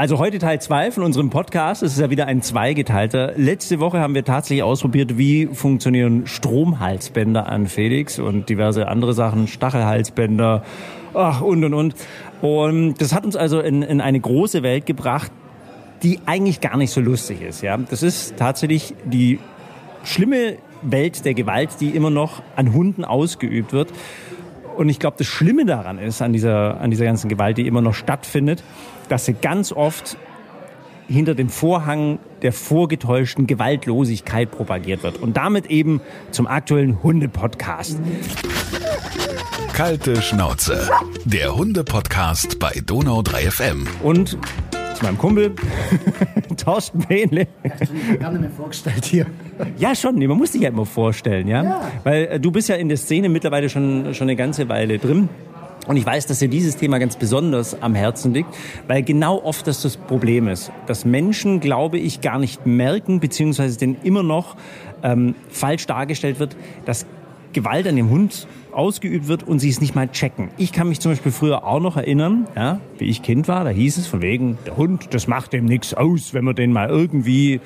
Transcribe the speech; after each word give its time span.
Also 0.00 0.18
heute 0.18 0.38
Teil 0.38 0.58
2 0.58 0.92
von 0.92 1.02
unserem 1.02 1.28
Podcast. 1.28 1.82
Es 1.82 1.92
ist 1.92 1.98
ja 1.98 2.08
wieder 2.08 2.26
ein 2.26 2.40
zweigeteilter. 2.40 3.34
Letzte 3.36 3.80
Woche 3.80 4.00
haben 4.00 4.14
wir 4.14 4.24
tatsächlich 4.24 4.62
ausprobiert, 4.62 5.18
wie 5.18 5.44
funktionieren 5.44 6.26
Stromhalsbänder 6.26 7.46
an 7.46 7.66
Felix 7.66 8.18
und 8.18 8.48
diverse 8.48 8.88
andere 8.88 9.12
Sachen, 9.12 9.46
Stachelhalsbänder, 9.46 10.64
ach, 11.12 11.42
und, 11.42 11.64
und, 11.64 11.74
und. 11.74 11.94
Und 12.40 12.94
das 12.94 13.14
hat 13.14 13.26
uns 13.26 13.36
also 13.36 13.60
in, 13.60 13.82
in 13.82 14.00
eine 14.00 14.18
große 14.18 14.62
Welt 14.62 14.86
gebracht, 14.86 15.30
die 16.02 16.20
eigentlich 16.24 16.62
gar 16.62 16.78
nicht 16.78 16.92
so 16.92 17.02
lustig 17.02 17.42
ist. 17.42 17.60
Ja, 17.60 17.76
Das 17.76 18.02
ist 18.02 18.38
tatsächlich 18.38 18.94
die 19.04 19.38
schlimme 20.02 20.56
Welt 20.80 21.26
der 21.26 21.34
Gewalt, 21.34 21.78
die 21.78 21.90
immer 21.90 22.08
noch 22.08 22.42
an 22.56 22.72
Hunden 22.72 23.04
ausgeübt 23.04 23.74
wird. 23.74 23.92
Und 24.78 24.88
ich 24.88 24.98
glaube, 24.98 25.18
das 25.18 25.26
Schlimme 25.26 25.66
daran 25.66 25.98
ist, 25.98 26.22
an 26.22 26.32
dieser, 26.32 26.80
an 26.80 26.90
dieser 26.90 27.04
ganzen 27.04 27.28
Gewalt, 27.28 27.58
die 27.58 27.66
immer 27.66 27.82
noch 27.82 27.92
stattfindet, 27.92 28.62
dass 29.10 29.26
sie 29.26 29.34
ganz 29.34 29.72
oft 29.72 30.16
hinter 31.08 31.34
dem 31.34 31.48
Vorhang 31.48 32.20
der 32.42 32.52
vorgetäuschten 32.52 33.46
Gewaltlosigkeit 33.46 34.50
propagiert 34.50 35.02
wird. 35.02 35.18
Und 35.18 35.36
damit 35.36 35.66
eben 35.66 36.00
zum 36.30 36.46
aktuellen 36.46 37.02
Hunde-Podcast. 37.02 37.98
Kalte 39.72 40.22
Schnauze. 40.22 40.88
Der 41.24 41.56
Hunde-Podcast 41.56 42.58
bei 42.60 42.80
Donau 42.84 43.22
3 43.22 43.50
FM. 43.50 43.88
Und 44.02 44.38
zu 44.94 45.04
meinem 45.04 45.18
Kumpel, 45.18 45.54
Thorsten 46.56 47.00
Behnle. 47.00 47.48
Gerne 48.18 48.38
mir 48.38 48.50
vorgestellt 48.50 49.04
hier. 49.04 49.26
Ja, 49.78 49.94
schon. 49.94 50.18
Man 50.18 50.38
muss 50.38 50.52
dich 50.52 50.62
ja 50.62 50.68
immer 50.68 50.86
vorstellen, 50.86 51.48
ja? 51.48 51.64
Ja. 51.64 51.90
Weil 52.04 52.24
äh, 52.26 52.40
du 52.40 52.50
bist 52.50 52.68
ja 52.68 52.76
in 52.76 52.88
der 52.88 52.98
Szene 52.98 53.28
mittlerweile 53.28 53.68
schon, 53.68 54.14
schon 54.14 54.26
eine 54.26 54.36
ganze 54.36 54.68
Weile 54.68 54.98
drin. 54.98 55.28
Und 55.86 55.96
ich 55.96 56.04
weiß, 56.04 56.26
dass 56.26 56.38
dir 56.38 56.48
dieses 56.48 56.76
Thema 56.76 56.98
ganz 56.98 57.16
besonders 57.16 57.80
am 57.82 57.94
Herzen 57.94 58.34
liegt, 58.34 58.54
weil 58.86 59.02
genau 59.02 59.42
oft 59.42 59.66
das 59.66 59.82
das 59.82 59.96
Problem 59.96 60.46
ist, 60.46 60.70
dass 60.86 61.04
Menschen, 61.04 61.60
glaube 61.60 61.98
ich, 61.98 62.20
gar 62.20 62.38
nicht 62.38 62.66
merken, 62.66 63.20
beziehungsweise 63.20 63.78
denn 63.78 63.96
immer 64.02 64.22
noch 64.22 64.56
ähm, 65.02 65.34
falsch 65.48 65.86
dargestellt 65.86 66.38
wird, 66.38 66.56
dass 66.84 67.06
Gewalt 67.52 67.88
an 67.88 67.96
dem 67.96 68.10
Hund 68.10 68.46
ausgeübt 68.72 69.26
wird 69.26 69.42
und 69.42 69.58
sie 69.58 69.70
es 69.70 69.80
nicht 69.80 69.94
mal 69.94 70.08
checken. 70.08 70.50
Ich 70.56 70.72
kann 70.72 70.88
mich 70.88 71.00
zum 71.00 71.12
Beispiel 71.12 71.32
früher 71.32 71.66
auch 71.66 71.80
noch 71.80 71.96
erinnern, 71.96 72.46
ja, 72.54 72.80
wie 72.98 73.06
ich 73.06 73.22
Kind 73.22 73.48
war, 73.48 73.64
da 73.64 73.70
hieß 73.70 73.96
es 73.96 74.06
von 74.06 74.22
wegen, 74.22 74.58
der 74.66 74.76
Hund, 74.76 75.08
das 75.12 75.26
macht 75.26 75.52
dem 75.52 75.64
nichts 75.64 75.94
aus, 75.94 76.34
wenn 76.34 76.44
man 76.44 76.54
den 76.54 76.72
mal 76.72 76.88
irgendwie 76.88 77.60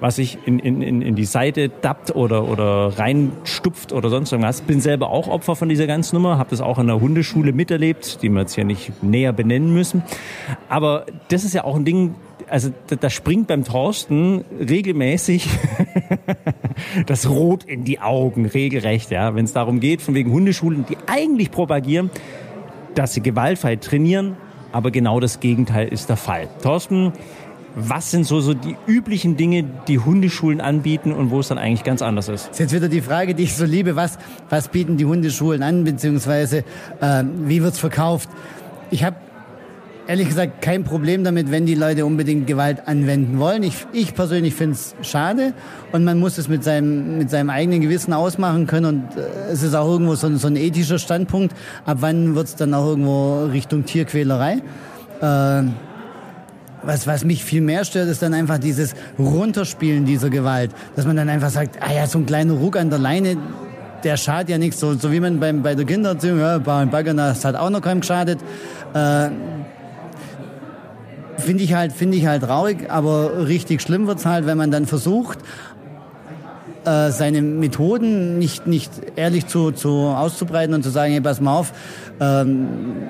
was 0.00 0.18
ich 0.18 0.38
in, 0.46 0.58
in, 0.58 1.02
in 1.02 1.14
die 1.14 1.24
Seite 1.24 1.68
dappt 1.68 2.14
oder, 2.14 2.48
oder 2.48 2.98
reinstupft 2.98 3.92
oder 3.92 4.10
sonst 4.10 4.32
irgendwas. 4.32 4.60
Bin 4.60 4.80
selber 4.80 5.10
auch 5.10 5.28
Opfer 5.28 5.56
von 5.56 5.68
dieser 5.68 5.86
ganzen 5.86 6.16
Nummer, 6.16 6.38
habe 6.38 6.50
das 6.50 6.60
auch 6.60 6.78
in 6.78 6.86
der 6.86 7.00
Hundeschule 7.00 7.52
miterlebt, 7.52 8.22
die 8.22 8.28
wir 8.28 8.40
jetzt 8.40 8.54
hier 8.54 8.64
nicht 8.64 9.02
näher 9.02 9.32
benennen 9.32 9.72
müssen. 9.72 10.02
Aber 10.68 11.06
das 11.28 11.44
ist 11.44 11.54
ja 11.54 11.64
auch 11.64 11.76
ein 11.76 11.84
Ding, 11.84 12.14
also 12.48 12.70
da 13.00 13.10
springt 13.10 13.46
beim 13.46 13.64
Thorsten 13.64 14.44
regelmäßig 14.60 15.48
das 17.06 17.28
Rot 17.28 17.64
in 17.64 17.84
die 17.84 18.00
Augen, 18.00 18.46
regelrecht, 18.46 19.10
ja, 19.10 19.34
wenn 19.34 19.44
es 19.44 19.52
darum 19.52 19.80
geht, 19.80 20.02
von 20.02 20.14
wegen 20.14 20.32
Hundeschulen, 20.32 20.84
die 20.88 20.96
eigentlich 21.06 21.50
propagieren, 21.50 22.10
dass 22.94 23.14
sie 23.14 23.22
gewaltfrei 23.22 23.76
trainieren, 23.76 24.36
aber 24.72 24.90
genau 24.90 25.20
das 25.20 25.40
Gegenteil 25.40 25.88
ist 25.88 26.08
der 26.08 26.16
Fall. 26.16 26.48
Thorsten, 26.62 27.12
was 27.76 28.10
sind 28.10 28.24
so, 28.26 28.40
so 28.40 28.54
die 28.54 28.76
üblichen 28.86 29.36
Dinge, 29.36 29.64
die 29.88 29.98
Hundeschulen 29.98 30.60
anbieten 30.60 31.12
und 31.12 31.30
wo 31.30 31.40
es 31.40 31.48
dann 31.48 31.58
eigentlich 31.58 31.82
ganz 31.84 32.02
anders 32.02 32.28
ist? 32.28 32.44
Das 32.48 32.52
ist 32.52 32.60
jetzt 32.60 32.74
wieder 32.74 32.88
die 32.88 33.00
Frage, 33.00 33.34
die 33.34 33.42
ich 33.44 33.54
so 33.56 33.64
liebe. 33.64 33.96
Was, 33.96 34.18
was 34.48 34.68
bieten 34.68 34.96
die 34.96 35.04
Hundeschulen 35.06 35.62
an, 35.62 35.84
beziehungsweise 35.84 36.58
äh, 37.00 37.24
wie 37.44 37.62
wird's 37.62 37.78
verkauft? 37.78 38.28
Ich 38.90 39.02
habe 39.02 39.16
ehrlich 40.06 40.28
gesagt 40.28 40.60
kein 40.62 40.84
Problem 40.84 41.24
damit, 41.24 41.50
wenn 41.50 41.64
die 41.66 41.74
Leute 41.74 42.04
unbedingt 42.06 42.46
Gewalt 42.46 42.86
anwenden 42.86 43.38
wollen. 43.38 43.62
Ich, 43.62 43.86
ich 43.92 44.14
persönlich 44.14 44.54
finde 44.54 44.74
es 44.74 44.94
schade 45.02 45.54
und 45.92 46.04
man 46.04 46.20
muss 46.20 46.36
es 46.38 46.46
mit 46.46 46.62
seinem, 46.62 47.16
mit 47.18 47.30
seinem 47.30 47.48
eigenen 47.50 47.80
Gewissen 47.80 48.12
ausmachen 48.12 48.66
können 48.66 48.84
und 48.86 49.16
äh, 49.16 49.50
es 49.50 49.62
ist 49.62 49.74
auch 49.74 49.88
irgendwo 49.90 50.14
so, 50.14 50.26
ein- 50.26 50.36
so 50.36 50.46
ein 50.46 50.56
ethischer 50.56 50.98
Standpunkt. 50.98 51.56
Ab 51.86 51.98
wann 52.00 52.34
wird's 52.34 52.54
dann 52.54 52.72
auch 52.74 52.86
irgendwo 52.86 53.46
Richtung 53.46 53.84
Tierquälerei? 53.84 54.58
Äh, 55.22 55.62
was, 56.86 57.06
was 57.06 57.24
mich 57.24 57.44
viel 57.44 57.60
mehr 57.60 57.84
stört, 57.84 58.08
ist 58.08 58.22
dann 58.22 58.34
einfach 58.34 58.58
dieses 58.58 58.94
Runterspielen 59.18 60.04
dieser 60.04 60.30
Gewalt. 60.30 60.70
Dass 60.96 61.06
man 61.06 61.16
dann 61.16 61.28
einfach 61.28 61.50
sagt, 61.50 61.78
ah 61.80 61.92
ja, 61.92 62.06
so 62.06 62.18
ein 62.18 62.26
kleiner 62.26 62.54
Ruck 62.54 62.76
an 62.76 62.90
der 62.90 62.98
Leine, 62.98 63.36
der 64.02 64.16
schadet 64.16 64.50
ja 64.50 64.58
nichts. 64.58 64.80
So, 64.80 64.94
so 64.94 65.10
wie 65.12 65.20
man 65.20 65.40
beim, 65.40 65.62
bei 65.62 65.74
der 65.74 65.84
Kindererziehung, 65.84 66.38
ja, 66.38 66.58
bei 66.58 66.84
Bagger, 66.86 67.14
das 67.14 67.44
hat 67.44 67.56
auch 67.56 67.70
noch 67.70 67.80
keinem 67.80 68.00
geschadet. 68.00 68.38
Äh, 68.92 69.30
Finde 71.36 71.64
ich 71.64 71.74
halt, 71.74 71.92
finde 71.92 72.16
ich 72.16 72.26
halt 72.26 72.44
traurig, 72.44 72.90
aber 72.90 73.48
richtig 73.48 73.82
schlimm 73.82 74.06
wird's 74.06 74.24
halt, 74.24 74.46
wenn 74.46 74.56
man 74.56 74.70
dann 74.70 74.86
versucht, 74.86 75.38
äh, 76.86 77.10
seine 77.10 77.42
Methoden 77.42 78.38
nicht, 78.38 78.66
nicht 78.66 78.90
ehrlich 79.16 79.46
zu, 79.46 79.72
zu 79.72 79.90
auszubreiten 79.90 80.74
und 80.74 80.82
zu 80.82 80.90
sagen, 80.90 81.12
hey, 81.12 81.20
pass 81.20 81.40
mal 81.40 81.56
auf, 81.56 81.72
ähm, 82.20 82.66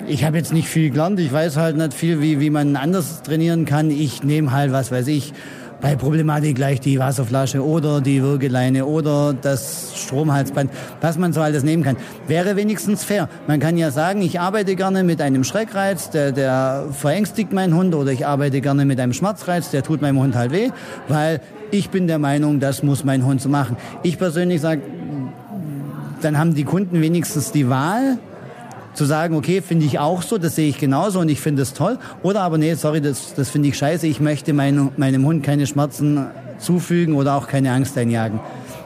ich 0.07 0.23
habe 0.23 0.37
jetzt 0.37 0.53
nicht 0.53 0.67
viel 0.67 0.89
gelernt, 0.89 1.19
ich 1.19 1.31
weiß 1.31 1.57
halt 1.57 1.77
nicht 1.77 1.93
viel, 1.93 2.21
wie, 2.21 2.39
wie 2.39 2.49
man 2.49 2.75
anders 2.75 3.21
trainieren 3.23 3.65
kann. 3.65 3.89
Ich 3.91 4.23
nehme 4.23 4.51
halt, 4.51 4.71
was 4.71 4.91
weiß 4.91 5.07
ich, 5.07 5.33
bei 5.81 5.95
Problematik 5.95 6.55
gleich 6.55 6.79
die 6.79 6.99
Wasserflasche 6.99 7.63
oder 7.63 8.01
die 8.01 8.21
Würgeleine 8.21 8.85
oder 8.85 9.33
das 9.33 9.93
Stromhalsband, 9.95 10.71
was 11.01 11.17
man 11.17 11.33
so 11.33 11.41
alles 11.41 11.63
nehmen 11.63 11.83
kann. 11.83 11.97
Wäre 12.27 12.55
wenigstens 12.55 13.03
fair. 13.03 13.29
Man 13.47 13.59
kann 13.59 13.77
ja 13.77 13.91
sagen, 13.91 14.21
ich 14.21 14.39
arbeite 14.39 14.75
gerne 14.75 15.03
mit 15.03 15.21
einem 15.21 15.43
Schreckreiz, 15.43 16.09
der, 16.09 16.31
der 16.31 16.87
verängstigt 16.91 17.53
meinen 17.53 17.75
Hund 17.75 17.93
oder 17.95 18.11
ich 18.11 18.25
arbeite 18.25 18.61
gerne 18.61 18.85
mit 18.85 18.99
einem 18.99 19.13
Schmerzreiz, 19.13 19.69
der 19.71 19.83
tut 19.83 20.01
meinem 20.01 20.19
Hund 20.19 20.35
halt 20.35 20.51
weh, 20.51 20.69
weil 21.07 21.41
ich 21.71 21.89
bin 21.89 22.07
der 22.07 22.19
Meinung, 22.19 22.59
das 22.59 22.83
muss 22.83 23.03
mein 23.03 23.25
Hund 23.25 23.41
so 23.41 23.49
machen. 23.49 23.75
Ich 24.03 24.17
persönlich 24.17 24.61
sage, 24.61 24.81
dann 26.21 26.37
haben 26.37 26.55
die 26.55 26.63
Kunden 26.63 27.01
wenigstens 27.01 27.51
die 27.51 27.69
Wahl, 27.69 28.17
zu 28.95 29.05
sagen, 29.05 29.35
okay, 29.35 29.61
finde 29.61 29.85
ich 29.85 29.99
auch 29.99 30.21
so, 30.21 30.37
das 30.37 30.55
sehe 30.55 30.69
ich 30.69 30.77
genauso 30.77 31.19
und 31.19 31.29
ich 31.29 31.39
finde 31.39 31.61
es 31.61 31.73
toll. 31.73 31.99
Oder 32.23 32.41
aber 32.41 32.57
nee, 32.57 32.73
sorry, 32.73 33.01
das, 33.01 33.33
das 33.35 33.49
finde 33.49 33.69
ich 33.69 33.77
scheiße, 33.77 34.07
ich 34.07 34.19
möchte 34.19 34.53
mein, 34.53 34.91
meinem 34.97 35.25
Hund 35.25 35.43
keine 35.43 35.67
Schmerzen 35.67 36.25
zufügen 36.57 37.15
oder 37.15 37.35
auch 37.35 37.47
keine 37.47 37.71
Angst 37.71 37.97
einjagen. 37.97 38.39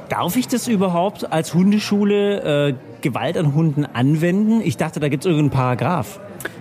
Darf 0.09 0.35
ich 0.35 0.47
das 0.47 0.67
überhaupt 0.67 1.31
als 1.31 1.53
Hundeschule 1.53 2.69
äh, 2.69 2.73
Gewalt 3.01 3.37
an 3.37 3.53
Hunden 3.53 3.85
anwenden? 3.85 4.61
Ich 4.61 4.75
dachte, 4.75 4.99
da 4.99 5.07
gibt 5.07 5.23
es 5.23 5.29
irgendeinen 5.29 5.51
Paragraph. 5.51 6.19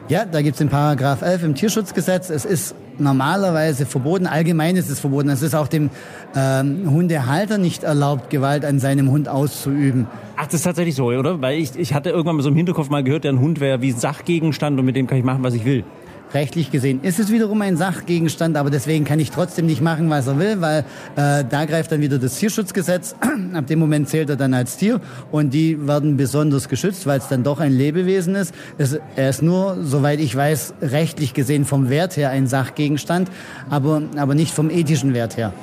Ja, 0.08 0.26
da 0.26 0.42
gibt's 0.42 0.58
den 0.58 0.68
Paragraph 0.68 1.22
11 1.22 1.42
im 1.44 1.54
Tierschutzgesetz. 1.54 2.28
Es 2.28 2.44
ist 2.44 2.74
normalerweise 3.00 3.86
verboten, 3.86 4.26
allgemein 4.26 4.76
ist 4.76 4.90
es 4.90 5.00
verboten. 5.00 5.28
Es 5.28 5.42
ist 5.42 5.54
auch 5.54 5.68
dem 5.68 5.90
ähm, 6.36 6.90
Hundehalter 6.90 7.58
nicht 7.58 7.84
erlaubt, 7.84 8.30
Gewalt 8.30 8.64
an 8.64 8.78
seinem 8.78 9.10
Hund 9.10 9.28
auszuüben. 9.28 10.06
Ach, 10.36 10.46
das 10.46 10.54
ist 10.54 10.62
tatsächlich 10.62 10.94
so, 10.94 11.06
oder? 11.06 11.40
Weil 11.40 11.58
ich, 11.58 11.76
ich 11.76 11.94
hatte 11.94 12.10
irgendwann 12.10 12.36
mal 12.36 12.42
so 12.42 12.48
im 12.48 12.56
Hinterkopf 12.56 12.90
mal 12.90 13.02
gehört, 13.02 13.24
der 13.24 13.38
Hund 13.38 13.60
wäre 13.60 13.80
wie 13.82 13.92
Sachgegenstand 13.92 14.78
und 14.78 14.84
mit 14.84 14.96
dem 14.96 15.06
kann 15.06 15.18
ich 15.18 15.24
machen, 15.24 15.42
was 15.42 15.54
ich 15.54 15.64
will. 15.64 15.84
Rechtlich 16.34 16.70
gesehen 16.70 17.00
ist 17.02 17.18
es 17.18 17.32
wiederum 17.32 17.62
ein 17.62 17.78
Sachgegenstand, 17.78 18.58
aber 18.58 18.68
deswegen 18.68 19.06
kann 19.06 19.18
ich 19.18 19.30
trotzdem 19.30 19.64
nicht 19.64 19.80
machen, 19.80 20.10
was 20.10 20.26
er 20.26 20.38
will, 20.38 20.60
weil 20.60 20.80
äh, 21.16 21.42
da 21.48 21.64
greift 21.64 21.90
dann 21.90 22.02
wieder 22.02 22.18
das 22.18 22.36
Tierschutzgesetz. 22.36 23.14
Ab 23.54 23.66
dem 23.66 23.78
Moment 23.78 24.10
zählt 24.10 24.28
er 24.28 24.36
dann 24.36 24.52
als 24.52 24.76
Tier 24.76 25.00
und 25.30 25.54
die 25.54 25.86
werden 25.86 26.18
besonders 26.18 26.68
geschützt, 26.68 27.06
weil 27.06 27.18
es 27.18 27.28
dann 27.28 27.44
doch 27.44 27.60
ein 27.60 27.72
Lebewesen 27.72 28.34
ist. 28.34 28.54
Es, 28.76 28.98
er 29.16 29.30
ist 29.30 29.40
nur, 29.40 29.78
soweit 29.82 30.20
ich 30.20 30.36
weiß, 30.36 30.74
rechtlich 30.82 31.32
gesehen 31.32 31.64
vom 31.64 31.88
Wert 31.88 32.18
her 32.18 32.28
ein 32.28 32.46
Sachgegenstand, 32.46 33.30
aber, 33.70 34.02
aber 34.16 34.34
nicht 34.34 34.52
vom 34.52 34.68
ethischen 34.68 35.14
Wert 35.14 35.38
her. 35.38 35.54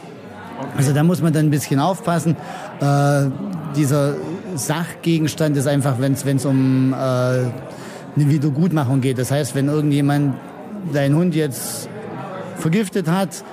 Also 0.75 0.93
da 0.93 1.03
muss 1.03 1.21
man 1.21 1.31
dann 1.31 1.45
ein 1.45 1.51
bisschen 1.51 1.79
aufpassen. 1.79 2.35
Äh, 2.81 3.25
dieser 3.75 4.15
Sachgegenstand 4.55 5.57
ist 5.57 5.67
einfach, 5.67 5.99
wenn 5.99 6.13
es 6.13 6.45
um 6.45 6.91
äh, 6.91 6.95
eine 6.95 7.51
Wiedergutmachung 8.15 9.01
geht. 9.01 9.19
Das 9.19 9.29
heißt, 9.31 9.53
wenn 9.53 9.67
irgendjemand 9.67 10.35
deinen 10.93 11.15
Hund 11.15 11.35
jetzt 11.35 11.89
vergiftet 12.57 13.07
hat, 13.09 13.43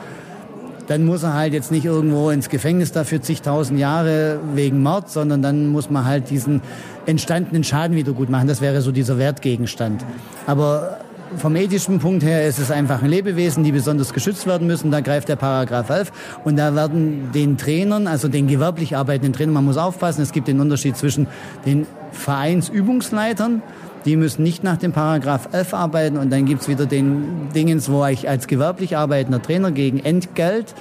dann 0.89 1.05
muss 1.05 1.23
er 1.23 1.35
halt 1.35 1.53
jetzt 1.53 1.71
nicht 1.71 1.85
irgendwo 1.85 2.31
ins 2.31 2.49
Gefängnis 2.49 2.93
dafür 2.93 3.23
zigtausend 3.23 3.79
Jahre 3.79 4.41
wegen 4.55 4.83
Mord, 4.83 5.11
sondern 5.11 5.43
dann 5.43 5.69
muss 5.69 5.91
man 5.91 6.05
halt 6.05 6.31
diesen 6.31 6.61
entstandenen 7.07 7.65
Schaden 7.65 7.97
wieder 7.97 8.13
gut 8.13 8.31
machen. 8.31 8.49
Das 8.49 8.61
wäre 8.61 8.81
so 8.83 8.93
dieser 8.93 9.19
Wertgegenstand. 9.19 10.05
Aber 10.47 10.99
vom 11.39 11.57
ethischen 11.57 11.99
Punkt 11.99 12.23
her 12.23 12.47
ist 12.47 12.59
es 12.59 12.71
einfach 12.71 13.03
ein 13.03 13.09
Lebewesen, 13.09 13.65
die 13.65 13.73
besonders 13.73 14.13
geschützt 14.13 14.47
werden 14.47 14.67
müssen. 14.67 14.91
Da 14.91 15.01
greift 15.01 15.29
der 15.29 15.37
Paragraph 15.37 15.89
11 15.89 16.13
und 16.45 16.57
da 16.57 16.75
werden 16.75 17.31
den 17.33 17.57
Trainern, 17.57 18.07
also 18.07 18.29
den 18.29 18.47
gewerblich 18.47 18.97
arbeitenden 18.97 19.33
Trainern, 19.33 19.55
man 19.55 19.65
muss 19.65 19.77
aufpassen, 19.77 20.23
es 20.23 20.33
gibt 20.33 20.49
den 20.49 20.61
Unterschied 20.61 20.97
zwischen 20.97 21.27
den 21.65 21.87
Vereinsübungsleitern, 22.13 23.63
die 24.05 24.17
müssen 24.17 24.43
nicht 24.43 24.65
nach 24.65 24.77
dem 24.77 24.93
Paragraph 24.93 25.49
11 25.53 25.75
arbeiten 25.75 26.17
und 26.17 26.31
dann 26.31 26.45
gibt's 26.45 26.69
wieder 26.69 26.87
den 26.87 27.49
Dingens, 27.55 27.91
wo 27.91 28.05
ich 28.07 28.29
als 28.29 28.47
gewerblich 28.47 28.97
arbeitender 28.97 29.41
Trainer 29.41 29.71
gegen 29.71 29.99
Entgelt 30.01 30.75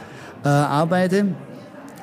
äh, 0.44 0.48
arbeite. 0.48 1.28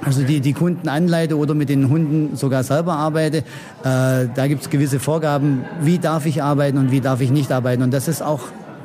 Also 0.04 0.22
die, 0.22 0.40
die 0.40 0.52
Kunden 0.52 0.88
anleite 0.88 1.36
oder 1.36 1.54
mit 1.54 1.68
den 1.68 1.88
Hunden 1.90 2.36
sogar 2.36 2.62
selber 2.62 2.94
arbeite. 2.94 3.38
Äh, 3.38 3.42
da 3.82 4.46
gibt's 4.46 4.70
gewisse 4.70 5.00
Vorgaben, 5.00 5.64
wie 5.80 5.98
darf 5.98 6.24
ich 6.24 6.42
arbeiten 6.42 6.78
und 6.78 6.92
wie 6.92 7.00
darf 7.00 7.20
ich 7.20 7.30
nicht 7.30 7.50
arbeiten. 7.50 7.82
Und 7.82 7.92
das 7.92 8.06
ist 8.06 8.22
auch 8.22 8.42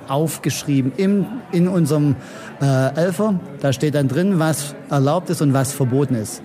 aufgeschrieben 0.07 0.91
im, 0.97 1.25
in 1.51 1.67
unserem 1.67 2.15
äh, 2.61 2.95
Elfer. 2.95 3.39
Da 3.61 3.73
steht 3.73 3.95
dann 3.95 4.07
drin, 4.07 4.39
was 4.39 4.75
erlaubt 4.89 5.29
ist 5.29 5.41
und 5.41 5.53
was 5.53 5.71
verboten 5.71 6.15
ist. 6.15 6.41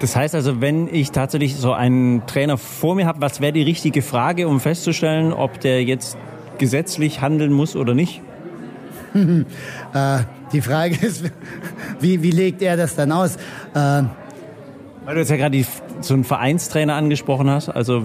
Das 0.00 0.14
heißt 0.14 0.34
also, 0.34 0.60
wenn 0.60 0.92
ich 0.92 1.10
tatsächlich 1.10 1.56
so 1.56 1.72
einen 1.72 2.24
Trainer 2.26 2.56
vor 2.56 2.94
mir 2.94 3.06
habe, 3.06 3.20
was 3.20 3.40
wäre 3.40 3.52
die 3.52 3.62
richtige 3.62 4.02
Frage, 4.02 4.46
um 4.46 4.60
festzustellen, 4.60 5.32
ob 5.32 5.58
der 5.60 5.82
jetzt 5.82 6.16
gesetzlich 6.58 7.20
handeln 7.20 7.52
muss 7.52 7.74
oder 7.74 7.94
nicht? 7.94 8.20
äh, 9.14 10.18
die 10.52 10.60
Frage 10.60 10.94
ist, 11.06 11.24
wie, 12.00 12.22
wie 12.22 12.30
legt 12.30 12.62
er 12.62 12.76
das 12.76 12.94
dann 12.94 13.10
aus? 13.10 13.36
Äh, 13.74 13.78
Weil 15.04 15.14
du 15.14 15.18
jetzt 15.18 15.30
ja 15.30 15.36
gerade 15.36 15.64
so 16.00 16.14
einen 16.14 16.24
Vereinstrainer 16.24 16.94
angesprochen 16.94 17.50
hast. 17.50 17.68
Also 17.68 18.04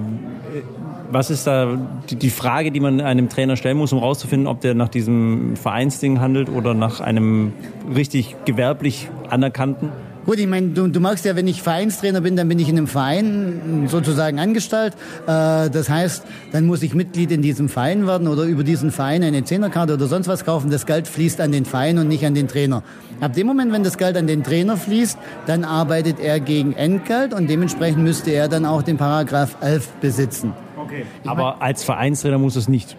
was 1.11 1.29
ist 1.29 1.45
da 1.45 1.77
die, 2.09 2.15
die 2.15 2.31
Frage, 2.31 2.71
die 2.71 2.79
man 2.79 2.99
einem 3.01 3.29
Trainer 3.29 3.55
stellen 3.55 3.77
muss, 3.77 3.93
um 3.93 3.99
herauszufinden, 3.99 4.47
ob 4.47 4.61
der 4.61 4.73
nach 4.73 4.89
diesem 4.89 5.55
Vereinsding 5.55 6.19
handelt 6.19 6.49
oder 6.49 6.73
nach 6.73 7.01
einem 7.01 7.53
richtig 7.93 8.35
gewerblich 8.45 9.09
anerkannten? 9.29 9.89
Gut, 10.25 10.39
ich 10.39 10.47
meine, 10.47 10.69
du, 10.69 10.87
du 10.87 11.01
magst 11.01 11.25
ja, 11.25 11.35
wenn 11.35 11.47
ich 11.47 11.61
Vereinstrainer 11.61 12.21
bin, 12.21 12.37
dann 12.37 12.47
bin 12.47 12.57
ich 12.57 12.69
in 12.69 12.77
einem 12.77 12.87
Verein 12.87 13.87
sozusagen 13.87 14.39
angestellt. 14.39 14.93
Äh, 15.23 15.69
das 15.69 15.89
heißt, 15.89 16.23
dann 16.53 16.65
muss 16.65 16.81
ich 16.81 16.93
Mitglied 16.93 17.31
in 17.31 17.41
diesem 17.41 17.67
Verein 17.67 18.07
werden 18.07 18.29
oder 18.29 18.43
über 18.43 18.63
diesen 18.63 18.91
Verein 18.91 19.21
eine 19.23 19.43
Zehnerkarte 19.43 19.95
oder 19.95 20.07
sonst 20.07 20.29
was 20.29 20.45
kaufen. 20.45 20.71
Das 20.71 20.85
Geld 20.85 21.09
fließt 21.09 21.41
an 21.41 21.51
den 21.51 21.65
Verein 21.65 21.97
und 21.97 22.07
nicht 22.07 22.25
an 22.25 22.35
den 22.35 22.47
Trainer. 22.47 22.83
Ab 23.19 23.33
dem 23.33 23.47
Moment, 23.47 23.73
wenn 23.73 23.83
das 23.83 23.97
Geld 23.97 24.15
an 24.15 24.27
den 24.27 24.43
Trainer 24.43 24.77
fließt, 24.77 25.17
dann 25.45 25.65
arbeitet 25.65 26.19
er 26.21 26.39
gegen 26.39 26.73
Entgelt 26.73 27.33
und 27.33 27.49
dementsprechend 27.49 28.03
müsste 28.03 28.31
er 28.31 28.47
dann 28.47 28.65
auch 28.65 28.81
den 28.81 28.97
Paragraph 28.97 29.57
11 29.59 29.87
besitzen. 29.99 30.53
Okay. 30.77 31.05
Aber 31.25 31.61
als 31.61 31.83
Vereinstrainer 31.83 32.37
muss 32.37 32.55
es 32.55 32.69
nicht. 32.69 32.95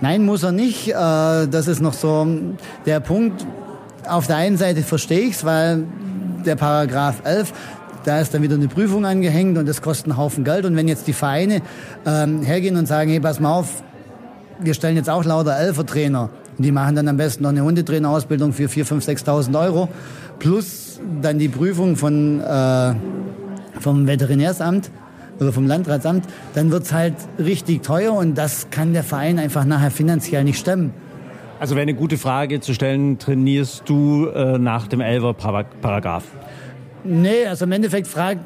Nein, 0.00 0.24
muss 0.24 0.44
er 0.44 0.52
nicht. 0.52 0.88
Äh, 0.88 0.92
das 0.92 1.66
ist 1.66 1.80
noch 1.80 1.94
so 1.94 2.26
der 2.86 3.00
Punkt. 3.00 3.44
Auf 4.08 4.26
der 4.26 4.36
einen 4.36 4.56
Seite 4.56 4.82
verstehe 4.82 5.20
ich 5.20 5.34
es, 5.34 5.44
weil 5.44 5.84
der 6.46 6.56
Paragraph 6.56 7.22
11, 7.24 7.52
da 8.04 8.20
ist 8.20 8.34
dann 8.34 8.42
wieder 8.42 8.54
eine 8.54 8.68
Prüfung 8.68 9.06
angehängt 9.06 9.56
und 9.56 9.68
das 9.68 9.80
kostet 9.80 10.06
einen 10.06 10.16
Haufen 10.16 10.44
Geld. 10.44 10.64
Und 10.64 10.76
wenn 10.76 10.88
jetzt 10.88 11.06
die 11.06 11.12
Vereine 11.12 11.62
ähm, 12.06 12.42
hergehen 12.42 12.76
und 12.76 12.86
sagen, 12.86 13.10
hey, 13.10 13.20
pass 13.20 13.40
mal 13.40 13.52
auf, 13.52 13.82
wir 14.60 14.74
stellen 14.74 14.96
jetzt 14.96 15.10
auch 15.10 15.24
lauter 15.24 15.56
Elfertrainer 15.56 16.30
und 16.56 16.64
die 16.64 16.72
machen 16.72 16.94
dann 16.94 17.08
am 17.08 17.16
besten 17.16 17.42
noch 17.42 17.50
eine 17.50 17.62
Hundetrainerausbildung 17.62 18.52
für 18.52 18.66
4.000, 18.66 19.02
5.000, 19.04 19.24
6.000 19.24 19.60
Euro 19.60 19.88
plus 20.38 21.00
dann 21.22 21.38
die 21.38 21.48
Prüfung 21.48 21.96
von, 21.96 22.40
äh, 22.40 22.94
vom 23.80 24.06
Veterinärsamt 24.06 24.90
oder 25.40 25.52
vom 25.52 25.66
Landratsamt, 25.66 26.24
dann 26.54 26.70
wird's 26.70 26.92
halt 26.92 27.14
richtig 27.38 27.82
teuer 27.82 28.12
und 28.12 28.36
das 28.36 28.68
kann 28.70 28.92
der 28.92 29.02
Verein 29.02 29.38
einfach 29.38 29.64
nachher 29.64 29.90
finanziell 29.90 30.44
nicht 30.44 30.58
stemmen. 30.58 30.92
Also 31.60 31.76
wäre 31.76 31.82
eine 31.82 31.94
gute 31.94 32.18
Frage 32.18 32.60
zu 32.60 32.74
stellen, 32.74 33.18
trainierst 33.18 33.84
du 33.86 34.26
äh, 34.26 34.58
nach 34.58 34.86
dem 34.86 35.00
Elfer-Paragraph? 35.00 36.24
Nee, 37.04 37.46
also 37.46 37.64
im 37.64 37.72
Endeffekt 37.72 38.06
frag, 38.06 38.38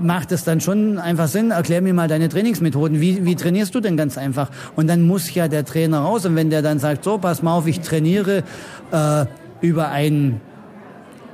macht 0.00 0.32
es 0.32 0.44
dann 0.44 0.60
schon 0.60 0.98
einfach 0.98 1.28
Sinn, 1.28 1.50
erklär 1.50 1.80
mir 1.80 1.94
mal 1.94 2.08
deine 2.08 2.28
Trainingsmethoden. 2.28 3.00
Wie, 3.00 3.24
wie 3.24 3.36
trainierst 3.36 3.74
du 3.74 3.80
denn 3.80 3.96
ganz 3.96 4.18
einfach? 4.18 4.50
Und 4.74 4.88
dann 4.88 5.06
muss 5.06 5.32
ja 5.34 5.48
der 5.48 5.64
Trainer 5.64 6.00
raus. 6.00 6.26
Und 6.26 6.36
wenn 6.36 6.50
der 6.50 6.62
dann 6.62 6.78
sagt, 6.78 7.04
so, 7.04 7.18
pass 7.18 7.42
mal 7.42 7.56
auf, 7.56 7.66
ich 7.66 7.80
trainiere 7.80 8.42
äh, 8.90 9.26
über 9.60 9.90
einen 9.90 10.40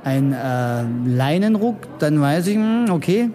ein, 0.03 0.33
äh, 0.33 0.83
Leinenruck, 1.05 1.99
dann 1.99 2.19
weiß 2.19 2.47
ich, 2.47 2.55
hm, 2.55 2.87
okay, 2.89 3.29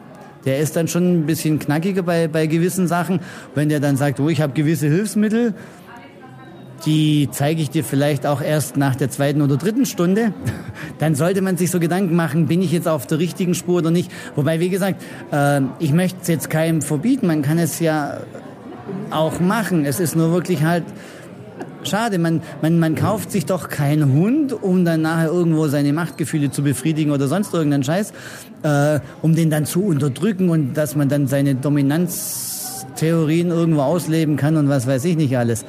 der 0.44 0.58
ist 0.58 0.76
dann 0.76 0.86
schon 0.88 1.20
ein 1.20 1.26
bisschen 1.26 1.58
knackiger 1.58 2.02
bei, 2.02 2.28
bei 2.28 2.46
gewissen 2.46 2.86
Sachen. 2.86 3.20
Wenn 3.54 3.68
der 3.68 3.80
dann 3.80 3.96
sagt, 3.96 4.20
oh, 4.20 4.28
ich 4.28 4.40
habe 4.40 4.52
gewisse 4.52 4.86
Hilfsmittel, 4.86 5.54
die 6.86 7.28
zeige 7.32 7.60
ich 7.60 7.70
dir 7.70 7.84
vielleicht 7.84 8.26
auch 8.26 8.40
erst 8.40 8.76
nach 8.76 8.94
der 8.96 9.10
zweiten 9.10 9.42
oder 9.42 9.56
dritten 9.56 9.86
Stunde. 9.86 10.32
Dann 10.98 11.14
sollte 11.14 11.42
man 11.42 11.56
sich 11.56 11.70
so 11.70 11.80
Gedanken 11.80 12.14
machen, 12.14 12.46
bin 12.46 12.62
ich 12.62 12.72
jetzt 12.72 12.88
auf 12.88 13.06
der 13.06 13.19
richtigen 13.19 13.54
Spur 13.54 13.78
oder 13.78 13.90
nicht. 13.90 14.10
Wobei, 14.36 14.60
wie 14.60 14.69
gesagt, 14.69 15.02
äh, 15.32 15.60
ich 15.78 15.92
möchte 15.92 16.19
es 16.22 16.28
jetzt 16.28 16.50
keinem 16.50 16.82
verbieten. 16.82 17.26
Man 17.26 17.42
kann 17.42 17.58
es 17.58 17.80
ja 17.80 18.19
auch 19.10 19.40
machen. 19.40 19.84
Es 19.84 20.00
ist 20.00 20.16
nur 20.16 20.32
wirklich 20.32 20.62
halt 20.62 20.84
schade. 21.82 22.19
Man, 22.19 22.42
man, 22.62 22.78
man 22.78 22.94
kauft 22.94 23.31
sich 23.31 23.46
doch 23.46 23.69
keinen 23.69 24.12
Hund, 24.12 24.52
um 24.52 24.84
dann 24.84 25.02
nachher 25.02 25.28
irgendwo 25.28 25.69
seine 25.69 25.92
Machtgefühle 25.92 26.50
zu 26.50 26.62
befriedigen 26.62 27.12
oder 27.12 27.28
sonst 27.28 27.52
irgendeinen 27.54 27.84
Scheiß, 27.84 28.12
äh, 28.62 29.00
um 29.22 29.34
den 29.34 29.50
dann 29.50 29.66
zu 29.66 29.84
unterdrücken 29.84 30.48
und 30.50 30.74
dass 30.74 30.96
man 30.96 31.08
dann 31.08 31.26
seine 31.26 31.54
Dominanztheorien 31.54 33.50
irgendwo 33.50 33.82
ausleben 33.82 34.36
kann 34.36 34.56
und 34.56 34.69
was 34.69 34.86
weiß 34.86 35.04
ich 35.04 35.16
nicht 35.16 35.36
alles. 35.36 35.64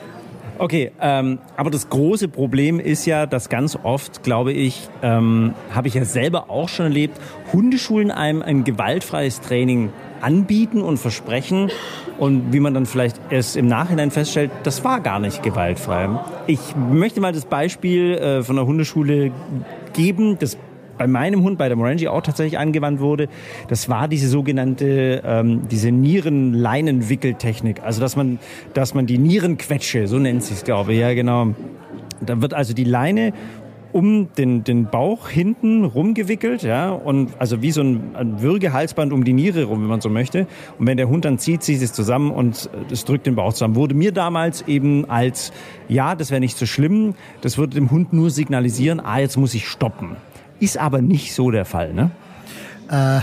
Okay, 0.60 0.92
ähm, 1.00 1.40
aber 1.56 1.70
das 1.70 1.90
große 1.90 2.28
Problem 2.28 2.82
ist 2.82 3.06
ja, 3.06 3.26
dass 3.26 3.48
ganz 3.48 3.80
oft, 3.82 4.24
glaube 4.24 4.52
ich, 4.52 4.90
ähm, 5.02 5.54
habe 5.74 5.88
ich 5.88 5.94
ja 5.94 6.04
selber 6.04 6.50
auch 6.50 6.68
schon 6.68 6.88
erlebt, 6.88 7.18
Hundeschulen 7.54 8.12
einem 8.12 8.42
ein 8.42 8.66
gewaltfreies 8.66 9.40
Training 9.40 9.94
anbieten 10.20 10.82
und 10.82 10.98
versprechen 10.98 11.72
und 12.18 12.52
wie 12.52 12.60
man 12.60 12.74
dann 12.74 12.86
vielleicht 12.86 13.22
erst 13.30 13.56
im 13.56 13.68
Nachhinein 13.68 14.12
feststellt, 14.12 14.52
das 14.64 14.84
war 14.84 15.00
gar 15.00 15.20
nicht 15.20 15.44
gewaltfrei. 15.44 16.10
Ich 16.46 16.60
möchte 16.76 17.22
mal 17.22 17.32
das 17.32 17.46
Beispiel 17.46 18.16
äh, 18.16 18.44
von 18.44 18.58
der 18.58 18.66
Hundeschule 18.66 19.32
geben. 19.94 20.38
Das 20.40 20.58
bei 21.00 21.08
meinem 21.08 21.42
Hund, 21.44 21.58
bei 21.58 21.70
der 21.70 21.78
Morangi 21.78 22.08
auch 22.08 22.22
tatsächlich 22.22 22.60
angewandt 22.60 23.00
wurde, 23.00 23.30
das 23.70 23.90
war 23.90 24.08
diese 24.08 24.28
sogenannte, 24.28 25.24
ähm, 25.26 25.62
diese 25.72 25.92
Nierenleinenwickeltechnik. 25.92 27.82
Also, 27.82 28.02
dass 28.02 28.16
man, 28.16 28.38
dass 28.76 28.94
man 28.94 29.08
die 29.08 29.18
Nierenquetsche, 29.18 30.08
so 30.08 30.20
nennt 30.20 30.44
sich 30.44 30.58
es, 30.58 30.64
glaube 30.64 30.94
ich, 30.94 31.00
ja, 31.00 31.14
genau. 31.16 31.56
Da 32.22 32.42
wird 32.42 32.54
also 32.54 32.74
die 32.74 32.84
Leine 32.84 33.34
um 33.92 34.28
den, 34.38 34.64
den 34.64 34.86
Bauch 34.86 35.30
hinten 35.30 35.84
rumgewickelt, 35.84 36.64
ja, 36.64 36.92
und 36.92 37.32
also 37.40 37.62
wie 37.62 37.72
so 37.72 37.82
ein, 37.82 38.16
ein 38.16 38.42
Würgehalsband 38.42 39.12
um 39.14 39.24
die 39.24 39.34
Niere 39.34 39.64
rum, 39.64 39.82
wenn 39.82 39.88
man 39.88 40.02
so 40.02 40.10
möchte. 40.10 40.48
Und 40.78 40.86
wenn 40.86 40.98
der 40.98 41.10
Hund 41.10 41.26
dann 41.26 41.40
zieht, 41.40 41.64
zieht 41.64 41.82
es 41.82 41.94
zusammen 41.94 42.30
und 42.32 42.70
das 42.90 43.06
drückt 43.06 43.26
den 43.26 43.36
Bauch 43.36 43.54
zusammen. 43.54 43.76
Wurde 43.76 43.96
mir 43.96 44.12
damals 44.12 44.68
eben 44.68 45.10
als, 45.10 45.52
ja, 45.88 46.16
das 46.16 46.30
wäre 46.30 46.40
nicht 46.40 46.58
so 46.58 46.66
schlimm, 46.66 47.16
das 47.42 47.58
würde 47.58 47.76
dem 47.76 47.90
Hund 47.90 48.14
nur 48.14 48.30
signalisieren, 48.30 49.00
ah, 49.00 49.20
jetzt 49.20 49.38
muss 49.38 49.54
ich 49.54 49.68
stoppen. 49.68 50.18
Ist 50.60 50.78
aber 50.78 51.02
nicht 51.02 51.34
so 51.34 51.52
der 51.52 51.66
Fall, 51.66 51.94
ne? 51.94 52.12
Äh, 52.90 53.20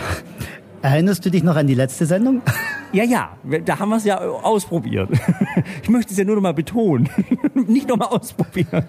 erinnerst 0.83 1.25
du 1.25 1.31
dich 1.31 1.43
noch 1.43 1.57
an 1.57 1.67
die 1.67 1.75
letzte 1.75 2.07
Sendung? 2.07 2.43
Ja, 2.93 3.03
ja, 3.03 3.31
da 3.65 3.79
haben 3.79 3.91
wir 3.91 3.97
es 3.97 4.05
ja 4.05 4.19
ausprobiert. 4.19 5.11
Ich 5.83 5.89
möchte 5.89 6.13
es 6.13 6.19
ja 6.19 6.25
nur 6.25 6.37
noch 6.37 6.43
mal 6.43 6.55
betonen. 6.55 7.09
Nicht 7.55 7.89
noch 7.89 7.97
mal 7.97 8.07
ausprobieren. 8.07 8.85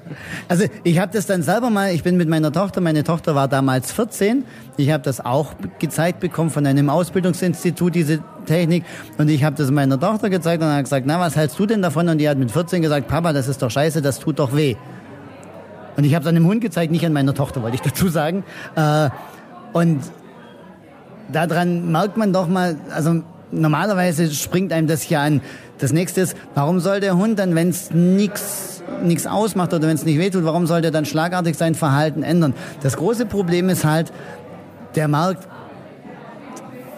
Also 0.48 0.66
ich 0.84 1.00
habe 1.00 1.12
das 1.12 1.26
dann 1.26 1.42
selber 1.44 1.70
mal, 1.70 1.94
ich 1.94 2.04
bin 2.04 2.16
mit 2.16 2.30
meiner 2.30 2.52
Tochter, 2.52 2.80
meine 2.80 3.04
Tochter 3.04 3.36
war 3.36 3.48
damals 3.48 3.92
14, 3.92 4.46
ich 4.78 4.92
habe 4.92 5.04
das 5.04 5.24
auch 5.26 5.54
gezeigt 5.80 6.20
bekommen 6.20 6.52
von 6.52 6.66
einem 6.66 6.90
Ausbildungsinstitut, 6.90 7.96
diese 7.96 8.24
Technik. 8.46 8.84
Und 9.18 9.30
ich 9.30 9.44
habe 9.44 9.56
das 9.56 9.72
meiner 9.72 10.00
Tochter 10.00 10.30
gezeigt 10.30 10.62
und 10.62 10.70
hat 10.70 10.84
gesagt, 10.84 11.06
na, 11.06 11.20
was 11.20 11.36
hältst 11.36 11.58
du 11.60 11.66
denn 11.66 11.82
davon? 11.82 12.08
Und 12.08 12.20
die 12.20 12.30
hat 12.30 12.38
mit 12.38 12.52
14 12.52 12.82
gesagt, 12.82 13.08
Papa, 13.08 13.34
das 13.34 13.48
ist 13.48 13.62
doch 13.62 13.72
scheiße, 13.72 14.02
das 14.02 14.20
tut 14.20 14.40
doch 14.40 14.56
weh. 14.56 14.76
Und 15.98 16.04
ich 16.04 16.14
habe 16.14 16.24
es 16.24 16.30
an 16.30 16.36
dem 16.36 16.46
Hund 16.46 16.62
gezeigt, 16.62 16.92
nicht 16.92 17.06
an 17.06 17.12
meiner 17.12 17.34
Tochter, 17.34 17.64
wollte 17.64 17.76
ich 17.76 17.82
dazu 17.82 18.08
sagen. 18.08 18.44
Äh, 18.76 19.10
und 19.74 20.00
daran 21.32 21.92
merkt 21.92 22.18
man 22.18 22.32
doch 22.32 22.48
mal, 22.48 22.78
also 22.94 23.24
normalerweise 23.52 24.32
springt 24.32 24.72
einem 24.72 24.88
das 24.88 25.10
ja 25.10 25.24
an. 25.24 25.42
Das 25.80 25.92
nächste 25.92 26.22
ist, 26.22 26.38
warum 26.54 26.80
soll 26.80 27.00
der 27.00 27.18
Hund 27.18 27.40
dann, 27.40 27.56
wenn 27.56 27.70
es 27.70 27.92
nichts 27.92 28.84
ausmacht 29.28 29.74
oder 29.74 29.88
wenn 29.88 29.96
es 29.96 30.06
nicht 30.06 30.20
wehtut, 30.20 30.46
warum 30.46 30.68
soll 30.68 30.82
der 30.82 30.92
dann 30.92 31.06
schlagartig 31.06 31.56
sein 31.58 31.76
Verhalten 31.76 32.24
ändern? 32.24 32.54
Das 32.82 32.98
große 32.98 33.26
Problem 33.26 33.68
ist 33.70 33.84
halt, 33.84 34.14
der 34.96 35.08
Markt 35.08 35.48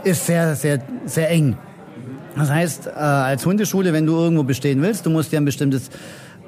ist 0.03 0.25
sehr, 0.25 0.55
sehr, 0.55 0.79
sehr 1.05 1.29
eng. 1.29 1.57
Das 2.35 2.49
heißt, 2.49 2.87
äh, 2.87 2.91
als 2.91 3.45
Hundeschule, 3.45 3.91
wenn 3.91 4.05
du 4.05 4.15
irgendwo 4.15 4.43
bestehen 4.43 4.81
willst, 4.81 5.05
du 5.05 5.09
musst 5.09 5.31
ja 5.31 5.39
ein 5.39 5.45
bestimmtes 5.45 5.89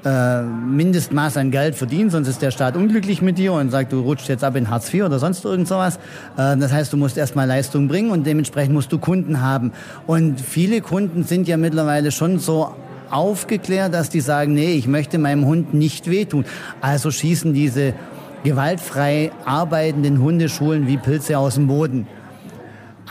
äh, 0.03 0.41
Mindestmaß 0.41 1.37
an 1.37 1.51
Geld 1.51 1.75
verdienen, 1.75 2.09
sonst 2.09 2.27
ist 2.27 2.41
der 2.41 2.51
Staat 2.51 2.75
unglücklich 2.75 3.21
mit 3.21 3.37
dir 3.37 3.53
und 3.53 3.69
sagt, 3.69 3.91
du 3.93 4.01
rutschst 4.01 4.29
jetzt 4.29 4.43
ab 4.43 4.55
in 4.55 4.69
Hartz 4.69 4.93
IV 4.93 5.03
oder 5.05 5.19
sonst 5.19 5.45
irgend 5.45 5.67
sowas. 5.67 5.97
Äh, 6.37 6.57
das 6.57 6.71
heißt, 6.71 6.91
du 6.91 6.97
musst 6.97 7.17
erstmal 7.17 7.47
Leistung 7.47 7.87
bringen 7.87 8.11
und 8.11 8.25
dementsprechend 8.25 8.73
musst 8.73 8.91
du 8.91 8.99
Kunden 8.99 9.41
haben. 9.41 9.71
Und 10.07 10.41
viele 10.41 10.81
Kunden 10.81 11.23
sind 11.23 11.47
ja 11.47 11.57
mittlerweile 11.57 12.11
schon 12.11 12.39
so 12.39 12.73
aufgeklärt, 13.09 13.93
dass 13.93 14.09
die 14.09 14.21
sagen, 14.21 14.53
nee, 14.53 14.73
ich 14.73 14.87
möchte 14.87 15.17
meinem 15.17 15.45
Hund 15.45 15.73
nicht 15.73 16.09
wehtun. 16.09 16.45
Also 16.79 17.11
schießen 17.11 17.53
diese 17.53 17.93
gewaltfrei 18.43 19.31
arbeitenden 19.45 20.19
Hundeschulen 20.19 20.87
wie 20.87 20.97
Pilze 20.97 21.37
aus 21.37 21.55
dem 21.55 21.67
Boden. 21.67 22.07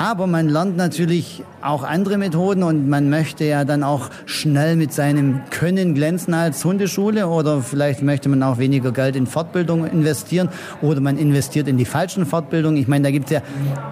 Aber 0.01 0.27
man 0.27 0.49
lernt 0.49 0.79
natürlich 0.79 1.43
auch 1.61 1.83
andere 1.83 2.17
Methoden 2.17 2.63
und 2.63 2.89
man 2.89 3.11
möchte 3.11 3.45
ja 3.45 3.67
dann 3.67 3.83
auch 3.83 4.09
schnell 4.25 4.77
mit 4.77 4.95
seinem 4.95 5.43
Können 5.51 5.95
glänzen 5.95 6.33
als 6.33 6.65
Hundeschule 6.65 7.27
oder 7.27 7.61
vielleicht 7.61 8.01
möchte 8.01 8.31
man 8.31 8.43
auch 8.43 8.57
weniger 8.57 8.93
Geld 8.93 9.15
in 9.15 9.27
Fortbildung 9.27 9.85
investieren 9.85 10.49
oder 10.81 11.03
man 11.03 11.19
investiert 11.19 11.69
in 11.69 11.77
die 11.77 11.85
falschen 11.85 12.25
Fortbildungen. 12.25 12.81
Ich 12.81 12.89
meine, 12.89 13.05
da 13.05 13.11
gibt 13.11 13.27
es 13.27 13.33
ja 13.33 13.43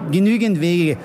genügend 0.09 0.61
Wege. 0.61 0.97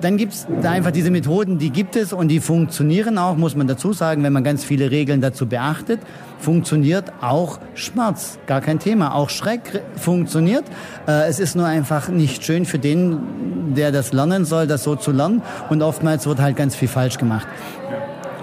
dann 0.00 0.16
gibt's 0.16 0.46
da 0.62 0.70
einfach 0.70 0.92
diese 0.92 1.10
Methoden, 1.10 1.58
die 1.58 1.68
gibt 1.68 1.94
es 1.94 2.14
und 2.14 2.28
die 2.28 2.40
funktionieren 2.40 3.18
auch, 3.18 3.36
muss 3.36 3.54
man 3.54 3.66
dazu 3.66 3.92
sagen, 3.92 4.22
wenn 4.22 4.32
man 4.32 4.44
ganz 4.44 4.64
viele 4.64 4.90
Regeln 4.90 5.20
dazu 5.20 5.44
beachtet, 5.44 6.00
funktioniert 6.42 7.12
auch 7.20 7.58
Schmerz, 7.74 8.38
gar 8.46 8.60
kein 8.60 8.78
Thema. 8.78 9.14
Auch 9.14 9.30
Schreck 9.30 9.82
funktioniert. 9.96 10.64
Äh, 11.06 11.28
es 11.28 11.38
ist 11.38 11.56
nur 11.56 11.66
einfach 11.66 12.08
nicht 12.08 12.44
schön 12.44 12.66
für 12.66 12.78
den, 12.78 13.74
der 13.74 13.92
das 13.92 14.12
lernen 14.12 14.44
soll, 14.44 14.66
das 14.66 14.82
so 14.82 14.96
zu 14.96 15.12
lernen 15.12 15.42
und 15.70 15.82
oftmals 15.82 16.26
wird 16.26 16.40
halt 16.40 16.56
ganz 16.56 16.74
viel 16.74 16.88
falsch 16.88 17.18
gemacht. 17.18 17.46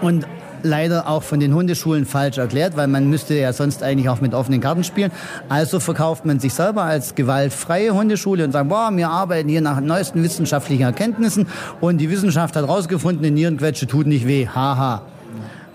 Und 0.01 0.25
leider 0.63 1.07
auch 1.07 1.23
von 1.23 1.39
den 1.39 1.53
Hundeschulen 1.53 2.05
falsch 2.05 2.37
erklärt, 2.37 2.75
weil 2.75 2.87
man 2.87 3.09
müsste 3.09 3.33
ja 3.33 3.53
sonst 3.53 3.83
eigentlich 3.83 4.09
auch 4.09 4.21
mit 4.21 4.33
offenen 4.33 4.61
Karten 4.61 4.83
spielen. 4.83 5.11
Also 5.47 5.79
verkauft 5.79 6.25
man 6.25 6.39
sich 6.39 6.53
selber 6.53 6.83
als 6.83 7.15
gewaltfreie 7.15 7.93
Hundeschule 7.93 8.43
und 8.43 8.51
sagt, 8.51 8.69
boah, 8.69 8.91
wir 8.93 9.09
arbeiten 9.09 9.49
hier 9.49 9.61
nach 9.61 9.79
neuesten 9.79 10.23
wissenschaftlichen 10.23 10.83
Erkenntnissen 10.83 11.47
und 11.81 11.99
die 11.99 12.09
Wissenschaft 12.09 12.55
hat 12.55 12.67
herausgefunden, 12.67 13.25
eine 13.25 13.33
Nierenquetsche 13.33 13.87
tut 13.87 14.07
nicht 14.07 14.27
weh. 14.27 14.47
Haha. 14.47 15.03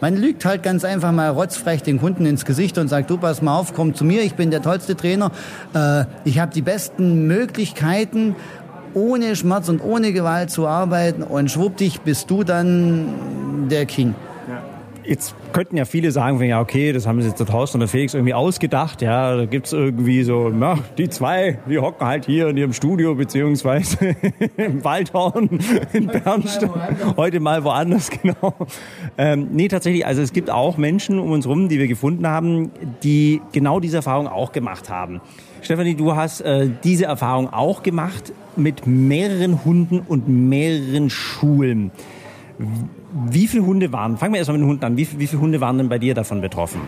Man 0.04 0.18
lügt 0.18 0.44
halt 0.44 0.62
ganz 0.62 0.84
einfach 0.84 1.12
mal 1.12 1.30
rotzfrech 1.30 1.82
den 1.82 1.98
Kunden 1.98 2.26
ins 2.26 2.44
Gesicht 2.44 2.76
und 2.76 2.88
sagt, 2.88 3.08
du 3.08 3.16
pass 3.16 3.40
mal 3.40 3.56
auf, 3.56 3.72
komm 3.72 3.94
zu 3.94 4.04
mir, 4.04 4.20
ich 4.20 4.34
bin 4.34 4.50
der 4.50 4.60
tollste 4.60 4.96
Trainer, 4.96 5.30
äh, 5.72 6.04
ich 6.26 6.40
habe 6.40 6.52
die 6.52 6.60
besten 6.60 7.26
Möglichkeiten, 7.26 8.36
ohne 8.92 9.34
Schmerz 9.34 9.70
und 9.70 9.82
ohne 9.82 10.12
Gewalt 10.12 10.50
zu 10.50 10.66
arbeiten 10.66 11.22
und 11.22 11.50
schwuppdich 11.50 12.02
bist 12.02 12.30
du 12.30 12.44
dann 12.44 13.68
der 13.70 13.86
King. 13.86 14.14
Jetzt 15.06 15.34
könnten 15.52 15.76
ja 15.76 15.84
viele 15.84 16.10
sagen, 16.12 16.42
ja, 16.42 16.60
okay, 16.60 16.92
das 16.92 17.06
haben 17.06 17.20
sich 17.20 17.30
jetzt 17.30 17.38
der 17.38 17.46
Thorsten 17.46 17.76
und 17.76 17.80
der 17.80 17.88
Felix 17.88 18.14
irgendwie 18.14 18.32
ausgedacht. 18.32 19.02
Ja, 19.02 19.36
da 19.36 19.44
gibt's 19.44 19.72
irgendwie 19.72 20.22
so, 20.22 20.48
na, 20.48 20.78
die 20.96 21.10
zwei, 21.10 21.58
die 21.68 21.78
hocken 21.78 22.06
halt 22.06 22.24
hier 22.24 22.48
in 22.48 22.56
ihrem 22.56 22.72
Studio, 22.72 23.14
beziehungsweise 23.14 24.16
im 24.56 24.82
Waldhorn 24.82 25.60
in 25.92 26.06
Bernstein. 26.06 26.96
Heute 27.16 27.40
mal 27.40 27.64
woanders, 27.64 28.10
genau. 28.22 28.54
Ähm, 29.18 29.48
nee, 29.52 29.68
tatsächlich, 29.68 30.06
also 30.06 30.22
es 30.22 30.32
gibt 30.32 30.48
auch 30.48 30.78
Menschen 30.78 31.18
um 31.18 31.32
uns 31.32 31.46
rum, 31.46 31.68
die 31.68 31.78
wir 31.78 31.88
gefunden 31.88 32.26
haben, 32.26 32.70
die 33.02 33.42
genau 33.52 33.80
diese 33.80 33.96
Erfahrung 33.96 34.26
auch 34.26 34.52
gemacht 34.52 34.88
haben. 34.88 35.20
Stefanie, 35.60 35.94
du 35.94 36.16
hast 36.16 36.40
äh, 36.40 36.68
diese 36.82 37.04
Erfahrung 37.04 37.52
auch 37.52 37.82
gemacht 37.82 38.32
mit 38.56 38.86
mehreren 38.86 39.64
Hunden 39.64 40.00
und 40.00 40.28
mehreren 40.28 41.10
Schulen. 41.10 41.90
Wie 43.14 43.46
viele 43.46 43.64
Hunde 43.64 43.92
waren, 43.92 44.16
fangen 44.18 44.32
wir 44.32 44.38
erstmal 44.38 44.58
mit 44.58 44.64
den 44.64 44.70
Hunden 44.70 44.84
an, 44.84 44.96
wie, 44.96 45.06
wie 45.18 45.26
viele 45.28 45.40
Hunde 45.40 45.60
waren 45.60 45.78
denn 45.78 45.88
bei 45.88 45.98
dir 45.98 46.14
davon 46.14 46.40
betroffen? 46.40 46.80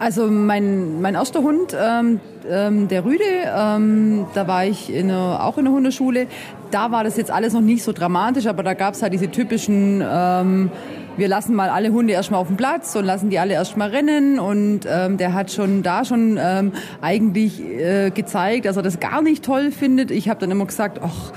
Also 0.00 0.28
mein, 0.28 1.00
mein 1.02 1.14
erster 1.14 1.42
Hund, 1.42 1.76
ähm, 1.78 2.20
ähm, 2.50 2.88
der 2.88 3.04
Rüde, 3.04 3.22
ähm, 3.54 4.24
da 4.32 4.48
war 4.48 4.64
ich 4.64 4.90
in 4.90 5.10
einer, 5.10 5.44
auch 5.44 5.58
in 5.58 5.66
der 5.66 5.74
Hundeschule. 5.74 6.26
Da 6.70 6.90
war 6.90 7.04
das 7.04 7.18
jetzt 7.18 7.30
alles 7.30 7.52
noch 7.52 7.60
nicht 7.60 7.82
so 7.82 7.92
dramatisch, 7.92 8.46
aber 8.46 8.62
da 8.62 8.72
gab 8.72 8.94
es 8.94 9.02
halt 9.02 9.12
diese 9.12 9.30
typischen, 9.30 10.02
ähm, 10.02 10.70
wir 11.18 11.28
lassen 11.28 11.54
mal 11.54 11.68
alle 11.68 11.92
Hunde 11.92 12.14
erstmal 12.14 12.40
auf 12.40 12.46
den 12.46 12.56
Platz 12.56 12.96
und 12.96 13.04
lassen 13.04 13.28
die 13.28 13.38
alle 13.38 13.52
erstmal 13.52 13.90
rennen. 13.90 14.38
Und 14.38 14.80
ähm, 14.88 15.18
der 15.18 15.34
hat 15.34 15.52
schon 15.52 15.82
da 15.82 16.04
schon 16.06 16.38
ähm, 16.40 16.72
eigentlich 17.02 17.60
äh, 17.60 18.10
gezeigt, 18.10 18.64
dass 18.64 18.78
er 18.78 18.82
das 18.82 19.00
gar 19.00 19.20
nicht 19.20 19.44
toll 19.44 19.70
findet. 19.70 20.10
Ich 20.10 20.30
habe 20.30 20.40
dann 20.40 20.50
immer 20.50 20.64
gesagt, 20.64 20.98
ach, 21.04 21.32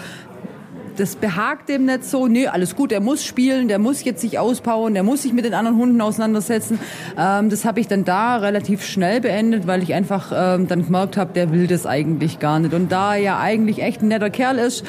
das 0.98 1.16
behagt 1.16 1.70
dem 1.70 1.86
nicht 1.86 2.06
so. 2.06 2.28
Nee, 2.28 2.48
alles 2.48 2.76
gut, 2.76 2.92
der 2.92 3.02
muss 3.02 3.24
spielen, 3.24 3.68
der 3.68 3.80
muss 3.80 4.04
jetzt 4.04 4.22
sich 4.22 4.40
auspowern, 4.40 4.94
der 4.94 5.04
muss 5.04 5.24
sich 5.24 5.34
mit 5.34 5.46
den 5.46 5.54
anderen 5.54 5.78
Hunden 5.78 6.02
auseinandersetzen. 6.02 6.80
Ähm, 7.18 7.50
das 7.50 7.66
habe 7.66 7.80
ich 7.80 7.88
dann 7.88 8.06
da 8.06 8.38
relativ 8.38 8.86
schnell 8.86 9.22
beendet, 9.22 9.68
weil 9.68 9.84
ich 9.84 9.94
einfach 9.94 10.32
ähm, 10.36 10.68
dann 10.68 10.86
gemerkt 10.86 11.18
habe, 11.18 11.34
der 11.34 11.52
will 11.52 11.68
das 11.68 11.86
eigentlich 11.86 12.40
gar 12.40 12.60
nicht. 12.60 12.74
Und 12.74 12.92
da 12.92 13.16
er 13.16 13.22
ja 13.22 13.40
eigentlich 13.40 13.82
echt 13.82 14.02
ein 14.02 14.08
netter 14.08 14.30
Kerl 14.30 14.58
ist, 14.58 14.86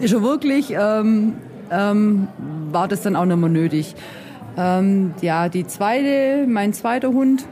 ist 0.00 0.12
er 0.12 0.22
wirklich, 0.22 0.74
ähm, 0.78 1.34
ähm, 1.70 2.28
war 2.72 2.88
das 2.88 3.02
dann 3.02 3.16
auch 3.16 3.24
nicht 3.24 3.38
mehr 3.38 3.48
nötig. 3.48 3.94
Ähm, 4.56 5.14
ja, 5.20 5.48
die 5.48 5.66
zweite, 5.66 6.46
mein 6.46 6.72
zweiter 6.72 7.08
Hund, 7.08 7.44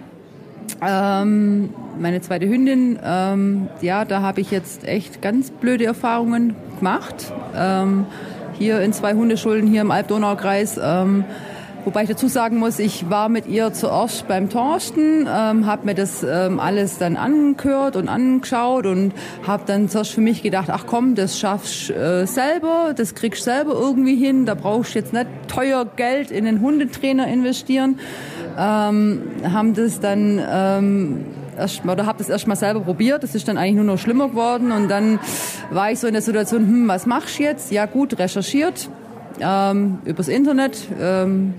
ähm, 0.80 1.70
meine 1.98 2.20
zweite 2.20 2.48
Hündin, 2.48 2.98
ähm, 3.04 3.68
ja, 3.80 4.04
da 4.04 4.22
habe 4.22 4.40
ich 4.40 4.50
jetzt 4.50 4.84
echt 4.84 5.22
ganz 5.22 5.50
blöde 5.50 5.84
Erfahrungen 5.84 6.56
gemacht. 6.78 7.32
Ähm, 7.56 8.06
hier 8.58 8.80
in 8.80 8.92
zwei 8.92 9.14
Hundeschulen 9.14 9.66
hier 9.66 9.80
im 9.80 9.90
Alb-Donau-Kreis. 9.90 10.78
Ähm, 10.82 11.24
wobei 11.84 12.04
ich 12.04 12.08
dazu 12.08 12.28
sagen 12.28 12.58
muss, 12.58 12.78
ich 12.78 13.10
war 13.10 13.28
mit 13.28 13.46
ihr 13.46 13.72
zuerst 13.72 14.26
beim 14.28 14.48
Torsten, 14.48 15.28
ähm, 15.28 15.66
habe 15.66 15.86
mir 15.86 15.94
das 15.94 16.22
ähm, 16.22 16.60
alles 16.60 16.98
dann 16.98 17.16
angehört 17.16 17.96
und 17.96 18.08
angeschaut 18.08 18.86
und 18.86 19.12
habe 19.46 19.64
dann 19.66 19.88
zuerst 19.88 20.12
für 20.12 20.20
mich 20.20 20.42
gedacht, 20.42 20.68
ach 20.70 20.84
komm, 20.86 21.14
das 21.14 21.38
schaffst 21.38 21.90
äh, 21.90 22.26
selber, 22.26 22.94
das 22.96 23.14
kriegst 23.14 23.44
selber 23.44 23.72
irgendwie 23.72 24.16
hin, 24.16 24.46
da 24.46 24.54
brauchst 24.54 24.94
du 24.94 25.00
jetzt 25.00 25.12
nicht 25.12 25.26
teuer 25.48 25.84
Geld 25.96 26.30
in 26.30 26.44
den 26.44 26.60
Hundetrainer 26.60 27.26
investieren. 27.28 27.98
Ähm, 28.56 29.22
haben 29.52 29.74
das 29.74 30.00
dann 30.00 30.40
ähm, 30.48 31.24
erst, 31.56 31.84
oder 31.84 32.06
habe 32.06 32.18
das 32.18 32.28
erst 32.28 32.46
mal 32.46 32.56
selber 32.56 32.80
probiert. 32.80 33.22
Das 33.22 33.34
ist 33.34 33.48
dann 33.48 33.58
eigentlich 33.58 33.76
nur 33.76 33.84
noch 33.84 33.98
schlimmer 33.98 34.28
geworden. 34.28 34.72
Und 34.72 34.88
dann 34.88 35.18
war 35.70 35.90
ich 35.90 35.98
so 35.98 36.06
in 36.06 36.12
der 36.12 36.22
Situation, 36.22 36.62
hm, 36.62 36.88
was 36.88 37.06
machst 37.06 37.38
du 37.38 37.44
jetzt? 37.44 37.70
Ja 37.70 37.86
gut, 37.86 38.18
recherchiert 38.18 38.88
ähm, 39.40 39.98
übers 40.04 40.28
Internet. 40.28 40.78
Ähm, 41.00 41.54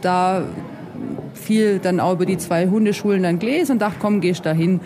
da 0.00 0.42
viel 1.34 1.78
dann 1.78 2.00
auch 2.00 2.14
über 2.14 2.26
die 2.26 2.38
zwei 2.38 2.68
Hundeschulen 2.68 3.22
dann 3.22 3.38
gelesen 3.38 3.72
und 3.72 3.78
dachte, 3.80 3.96
komm, 4.00 4.20
gehst 4.20 4.44
da 4.46 4.52
hin. 4.52 4.80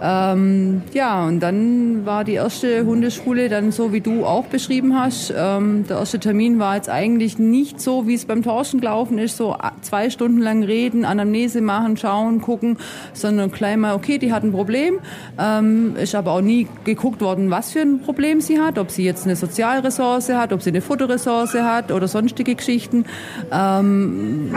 Ähm, 0.00 0.82
ja, 0.92 1.26
und 1.26 1.40
dann 1.40 2.06
war 2.06 2.24
die 2.24 2.34
erste 2.34 2.84
Hundeschule 2.84 3.48
dann 3.48 3.72
so, 3.72 3.92
wie 3.92 4.00
du 4.00 4.24
auch 4.24 4.46
beschrieben 4.46 4.98
hast. 4.98 5.32
Ähm, 5.36 5.86
der 5.88 5.98
erste 5.98 6.20
Termin 6.20 6.58
war 6.58 6.76
jetzt 6.76 6.88
eigentlich 6.88 7.38
nicht 7.38 7.80
so, 7.80 8.06
wie 8.06 8.14
es 8.14 8.24
beim 8.24 8.42
Torschen 8.42 8.80
gelaufen 8.80 9.18
ist, 9.18 9.36
so 9.36 9.56
zwei 9.82 10.10
Stunden 10.10 10.38
lang 10.38 10.62
reden, 10.62 11.04
Anamnese 11.04 11.60
machen, 11.60 11.96
schauen, 11.96 12.40
gucken, 12.40 12.78
sondern 13.12 13.50
gleich 13.50 13.76
mal, 13.76 13.94
okay, 13.94 14.18
die 14.18 14.32
hat 14.32 14.44
ein 14.44 14.52
Problem. 14.52 15.00
Ähm, 15.38 15.96
ist 15.96 16.14
aber 16.14 16.32
auch 16.32 16.40
nie 16.40 16.68
geguckt 16.84 17.20
worden, 17.20 17.50
was 17.50 17.72
für 17.72 17.80
ein 17.80 18.00
Problem 18.00 18.40
sie 18.40 18.60
hat, 18.60 18.78
ob 18.78 18.90
sie 18.90 19.04
jetzt 19.04 19.24
eine 19.24 19.34
Sozialressource 19.34 20.30
hat, 20.30 20.52
ob 20.52 20.62
sie 20.62 20.70
eine 20.70 20.80
Futterressource 20.80 21.54
hat 21.54 21.90
oder 21.90 22.06
sonstige 22.06 22.54
Geschichten. 22.54 23.04
Ähm, 23.50 24.52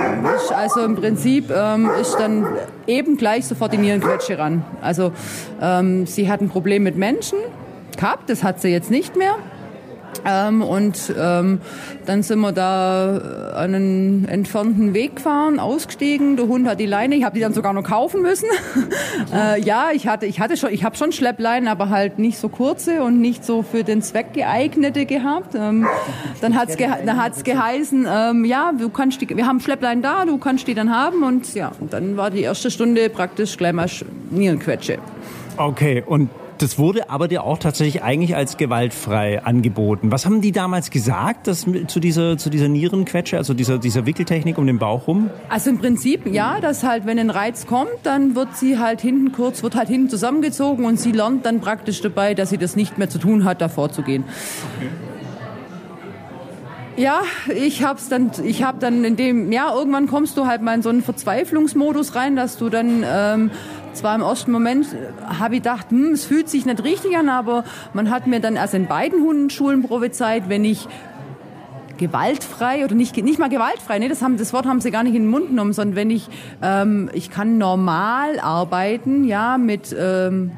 also 0.55 0.81
im 0.81 0.95
Prinzip 0.95 1.51
ähm, 1.55 1.89
ist 2.00 2.15
dann 2.19 2.45
eben 2.88 3.17
gleich 3.17 3.45
sofort 3.45 3.74
die 3.74 3.77
Nierenquetsche 3.77 4.38
ran. 4.38 4.63
Also 4.81 5.12
ähm, 5.61 6.05
sie 6.05 6.29
hat 6.29 6.41
ein 6.41 6.50
Problem 6.50 6.83
mit 6.83 6.95
Menschen 6.95 7.39
gehabt, 7.95 8.29
das 8.29 8.43
hat 8.43 8.61
sie 8.61 8.69
jetzt 8.69 8.91
nicht 8.91 9.15
mehr. 9.15 9.35
Ähm, 10.25 10.61
und 10.61 11.13
ähm, 11.17 11.59
dann 12.05 12.23
sind 12.23 12.39
wir 12.39 12.51
da 12.51 13.53
einen 13.55 14.25
entfernten 14.25 14.93
Weg 14.93 15.17
gefahren, 15.17 15.59
ausgestiegen. 15.59 16.35
Der 16.35 16.47
Hund 16.47 16.67
hat 16.67 16.79
die 16.79 16.85
Leine, 16.85 17.15
ich 17.15 17.23
habe 17.23 17.35
die 17.35 17.41
dann 17.41 17.53
sogar 17.53 17.73
noch 17.73 17.83
kaufen 17.83 18.21
müssen. 18.21 18.47
äh, 19.33 19.59
ja, 19.61 19.89
ich 19.93 20.07
hatte, 20.07 20.25
ich 20.25 20.39
hatte 20.39 20.57
schon, 20.57 20.71
ich 20.71 20.83
habe 20.83 20.95
schon 20.95 21.11
Schleppleinen, 21.11 21.67
aber 21.67 21.89
halt 21.89 22.19
nicht 22.19 22.38
so 22.38 22.50
kurze 22.50 23.03
und 23.03 23.19
nicht 23.19 23.43
so 23.43 23.63
für 23.63 23.83
den 23.83 24.01
Zweck 24.01 24.33
geeignete 24.33 25.05
gehabt. 25.05 25.55
Ähm, 25.55 25.88
dann 26.41 26.57
hat's 26.57 26.77
ge 26.77 26.88
dann 27.05 27.21
hat's 27.21 27.43
geheißen, 27.43 28.07
ähm, 28.09 28.45
ja, 28.45 28.71
du 28.77 28.89
kannst 28.89 29.21
die, 29.21 29.29
wir 29.29 29.47
haben 29.47 29.59
Schleppleinen 29.59 30.03
da, 30.03 30.25
du 30.25 30.38
kannst 30.38 30.67
die 30.67 30.73
dann 30.73 30.95
haben 30.95 31.23
und 31.23 31.53
ja, 31.53 31.71
und 31.79 31.93
dann 31.93 32.17
war 32.17 32.29
die 32.29 32.41
erste 32.41 32.69
Stunde 32.69 33.09
praktisch 33.09 33.57
gleich 33.57 33.73
mal 33.73 33.88
Nierenquetsche. 34.29 35.00
Okay, 35.58 36.03
und 36.05 36.29
das 36.62 36.77
wurde 36.77 37.10
aber 37.10 37.27
dir 37.27 37.43
auch 37.43 37.58
tatsächlich 37.58 38.03
eigentlich 38.03 38.36
als 38.36 38.55
gewaltfrei 38.55 39.43
angeboten. 39.43 40.12
Was 40.12 40.27
haben 40.27 40.41
die 40.41 40.51
damals 40.51 40.91
gesagt 40.91 41.48
dass, 41.48 41.65
zu, 41.88 42.00
dieser, 42.00 42.38
zu 42.38 42.51
dieser 42.51 42.67
Nierenquetsche, 42.67 43.36
also 43.36 43.55
dieser, 43.55 43.79
dieser 43.79 44.05
Wickeltechnik 44.05 44.60
um 44.60 44.67
den 44.67 44.77
Bauch 44.77 45.08
rum? 45.08 45.31
Also 45.50 45.72
im 45.72 45.79
Prinzip 45.79 46.27
ja, 46.27 46.60
dass 46.60 46.84
halt, 46.84 47.08
wenn 47.08 47.17
ein 47.17 47.31
Reiz 47.31 47.65
kommt, 47.65 47.89
dann 48.03 48.36
wird 48.36 48.55
sie 48.55 48.77
halt 48.77 49.01
hinten 49.01 49.31
kurz, 49.31 49.63
wird 49.63 49.75
halt 49.75 49.88
hinten 49.88 50.10
zusammengezogen 50.10 50.86
und 50.86 51.00
sie 51.00 51.12
lernt 51.12 51.48
dann 51.48 51.62
praktisch 51.62 52.01
dabei, 52.01 52.36
dass 52.36 52.51
sie 52.51 52.60
das 52.60 52.75
nicht 52.75 53.00
mehr 53.00 53.10
zu 53.10 53.17
tun 53.17 53.43
hat, 53.43 53.60
davor 53.60 53.91
zu 53.91 54.03
gehen. 54.03 54.24
Okay. 54.77 54.89
Ja, 56.98 57.22
ich 57.55 57.84
hab's 57.84 58.10
dann, 58.10 58.31
ich 58.43 58.63
hab 58.63 58.79
dann 58.79 59.03
in 59.05 59.15
dem, 59.15 59.51
ja, 59.51 59.74
irgendwann 59.74 60.08
kommst 60.08 60.38
du 60.38 60.46
halt 60.46 60.62
mal 60.62 60.75
in 60.75 60.81
so 60.81 60.89
einen 60.89 61.01
Verzweiflungsmodus 61.01 62.15
rein, 62.15 62.36
dass 62.36 62.58
du 62.58 62.70
dann 62.70 63.03
ähm, 63.03 63.51
zwar 63.93 64.15
im 64.15 64.21
ersten 64.21 64.51
Moment 64.51 64.88
äh, 64.93 65.36
habe 65.39 65.55
ich 65.55 65.62
gedacht, 65.62 65.89
hm, 65.89 66.13
es 66.13 66.25
fühlt 66.25 66.50
sich 66.50 66.65
nicht 66.65 66.83
richtig 66.83 67.17
an, 67.17 67.29
aber 67.29 67.63
man 67.93 68.10
hat 68.10 68.27
mir 68.27 68.39
dann 68.39 68.55
erst 68.55 68.74
in 68.74 68.88
beiden 68.88 69.21
Hundenschulen 69.21 69.83
prophezeit, 69.83 70.50
wenn 70.50 70.65
ich 70.65 70.88
gewaltfrei 71.98 72.83
oder 72.83 72.95
nicht 72.95 73.15
nicht 73.17 73.38
mal 73.38 73.50
gewaltfrei, 73.50 74.00
nee, 74.00 74.10
das 74.10 74.24
haben 74.24 74.38
das 74.38 74.53
Wort 74.53 74.65
haben 74.65 74.81
sie 74.81 74.89
gar 74.89 75.03
nicht 75.03 75.13
in 75.13 75.24
den 75.24 75.29
Mund 75.29 75.50
genommen, 75.50 75.71
sondern 75.71 75.95
wenn 75.95 76.10
ich 76.10 76.27
ähm, 76.62 77.10
ich 77.13 77.29
kann 77.29 77.60
normal 77.60 78.39
arbeiten, 78.39 79.24
ja, 79.24 79.60
mit 79.60 79.95
ähm, 79.98 80.53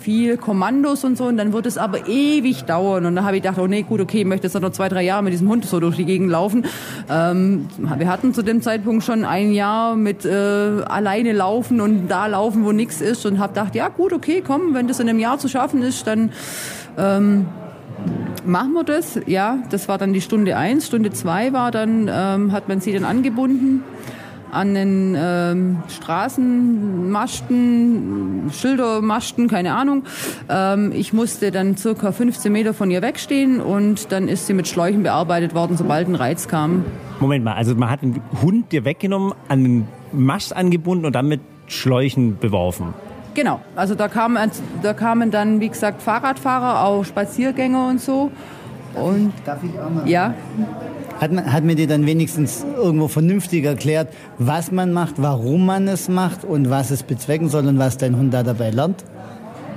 viel 0.00 0.38
Kommandos 0.38 1.04
und 1.04 1.18
so 1.18 1.26
und 1.26 1.36
dann 1.36 1.52
wird 1.52 1.66
es 1.66 1.76
aber 1.76 2.08
ewig 2.08 2.64
dauern 2.64 3.04
und 3.04 3.14
dann 3.14 3.24
habe 3.24 3.36
ich 3.36 3.42
gedacht, 3.42 3.58
oh 3.58 3.66
nee, 3.66 3.82
gut, 3.82 4.00
okay, 4.00 4.20
ich 4.20 4.24
möchte 4.24 4.46
jetzt 4.46 4.58
noch 4.58 4.72
zwei, 4.72 4.88
drei 4.88 5.02
Jahre 5.02 5.22
mit 5.22 5.32
diesem 5.34 5.48
Hund 5.48 5.64
so 5.66 5.78
durch 5.78 5.96
die 5.96 6.06
Gegend 6.06 6.30
laufen. 6.30 6.64
Ähm, 7.10 7.68
wir 7.98 8.08
hatten 8.08 8.32
zu 8.32 8.42
dem 8.42 8.62
Zeitpunkt 8.62 9.04
schon 9.04 9.24
ein 9.24 9.52
Jahr 9.52 9.96
mit 9.96 10.24
äh, 10.24 10.30
alleine 10.30 11.32
laufen 11.32 11.80
und 11.80 12.08
da 12.08 12.26
laufen, 12.26 12.64
wo 12.64 12.72
nichts 12.72 13.00
ist 13.00 13.26
und 13.26 13.38
habe 13.38 13.52
gedacht, 13.52 13.74
ja 13.74 13.88
gut, 13.88 14.12
okay, 14.12 14.42
komm, 14.46 14.72
wenn 14.74 14.88
das 14.88 15.00
in 15.00 15.08
einem 15.08 15.18
Jahr 15.18 15.38
zu 15.38 15.48
schaffen 15.48 15.82
ist, 15.82 16.06
dann 16.06 16.32
ähm, 16.96 17.46
machen 18.46 18.72
wir 18.72 18.84
das. 18.84 19.20
Ja, 19.26 19.58
das 19.70 19.86
war 19.88 19.98
dann 19.98 20.14
die 20.14 20.22
Stunde 20.22 20.56
eins. 20.56 20.86
Stunde 20.86 21.10
zwei 21.10 21.52
war 21.52 21.70
dann, 21.70 22.10
ähm, 22.10 22.52
hat 22.52 22.68
man 22.68 22.80
sie 22.80 22.92
dann 22.92 23.04
angebunden 23.04 23.84
an 24.52 24.74
den 24.74 25.16
ähm, 25.18 25.78
Straßenmasten, 25.88 28.50
Schildermasten, 28.52 29.48
keine 29.48 29.74
Ahnung. 29.74 30.04
Ähm, 30.48 30.92
ich 30.92 31.12
musste 31.12 31.50
dann 31.50 31.76
circa 31.76 32.12
15 32.12 32.52
Meter 32.52 32.74
von 32.74 32.90
ihr 32.90 33.02
wegstehen 33.02 33.60
und 33.60 34.12
dann 34.12 34.28
ist 34.28 34.46
sie 34.46 34.54
mit 34.54 34.68
Schläuchen 34.68 35.02
bearbeitet 35.02 35.54
worden, 35.54 35.76
sobald 35.76 36.08
ein 36.08 36.14
Reiz 36.14 36.48
kam. 36.48 36.84
Moment 37.20 37.44
mal, 37.44 37.54
also 37.54 37.74
man 37.74 37.90
hat 37.90 38.02
den 38.02 38.22
Hund 38.42 38.72
dir 38.72 38.84
weggenommen, 38.84 39.34
an 39.48 39.62
den 39.62 39.88
Mast 40.12 40.56
angebunden 40.56 41.06
und 41.06 41.14
dann 41.14 41.28
mit 41.28 41.40
Schläuchen 41.66 42.38
beworfen. 42.38 42.94
Genau, 43.34 43.60
also 43.76 43.94
da 43.94 44.08
kamen, 44.08 44.50
da 44.82 44.92
kamen 44.92 45.30
dann, 45.30 45.60
wie 45.60 45.68
gesagt, 45.68 46.02
Fahrradfahrer, 46.02 46.84
auch 46.84 47.04
Spaziergänger 47.04 47.88
und 47.88 48.00
so. 48.00 48.32
Und, 48.94 49.32
Darf 49.44 49.62
ich 49.62 49.70
auch 49.78 49.88
mal? 49.88 50.08
Ja, 50.08 50.34
Hat, 51.20 51.32
man, 51.32 51.52
hat 51.52 51.64
mir 51.64 51.74
dir 51.74 51.86
dann 51.86 52.06
wenigstens 52.06 52.64
irgendwo 52.76 53.06
vernünftig 53.06 53.64
erklärt, 53.64 54.08
was 54.38 54.72
man 54.72 54.92
macht, 54.92 55.14
warum 55.18 55.66
man 55.66 55.86
es 55.86 56.08
macht 56.08 56.44
und 56.44 56.70
was 56.70 56.90
es 56.90 57.02
bezwecken 57.02 57.50
soll 57.50 57.66
und 57.66 57.78
was 57.78 57.98
dein 57.98 58.16
Hund 58.16 58.32
da 58.32 58.42
dabei 58.42 58.70
lernt? 58.70 59.04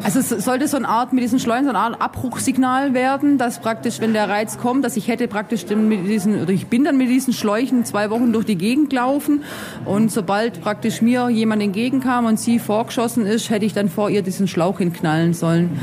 Also 0.03 0.19
es 0.19 0.29
sollte 0.29 0.67
so 0.67 0.77
eine 0.77 0.88
Art 0.88 1.13
mit 1.13 1.23
diesen 1.23 1.39
Schläuchen 1.39 1.65
so 1.65 1.69
eine 1.69 1.79
Art 1.79 2.01
Abbruchsignal 2.01 2.93
werden, 2.93 3.38
dass 3.38 3.59
praktisch, 3.59 4.00
wenn 4.00 4.13
der 4.13 4.27
Reiz 4.27 4.57
kommt, 4.57 4.83
dass 4.83 4.97
ich 4.97 5.07
hätte 5.07 5.27
praktisch 5.27 5.65
dann 5.65 5.88
mit 5.88 6.07
diesen, 6.07 6.41
oder 6.41 6.51
ich 6.51 6.67
bin 6.67 6.83
dann 6.83 6.97
mit 6.97 7.09
diesen 7.09 7.33
Schläuchen 7.33 7.85
zwei 7.85 8.09
Wochen 8.09 8.33
durch 8.33 8.45
die 8.45 8.57
Gegend 8.57 8.89
gelaufen 8.89 9.43
und 9.85 10.12
sobald 10.12 10.62
praktisch 10.62 11.01
mir 11.01 11.29
jemand 11.29 11.62
entgegenkam 11.62 12.25
und 12.25 12.39
sie 12.39 12.59
vorgeschossen 12.59 13.25
ist, 13.25 13.50
hätte 13.50 13.65
ich 13.65 13.73
dann 13.73 13.89
vor 13.89 14.09
ihr 14.09 14.21
diesen 14.21 14.47
Schlauch 14.47 14.79
hinknallen 14.79 15.33
sollen. 15.33 15.77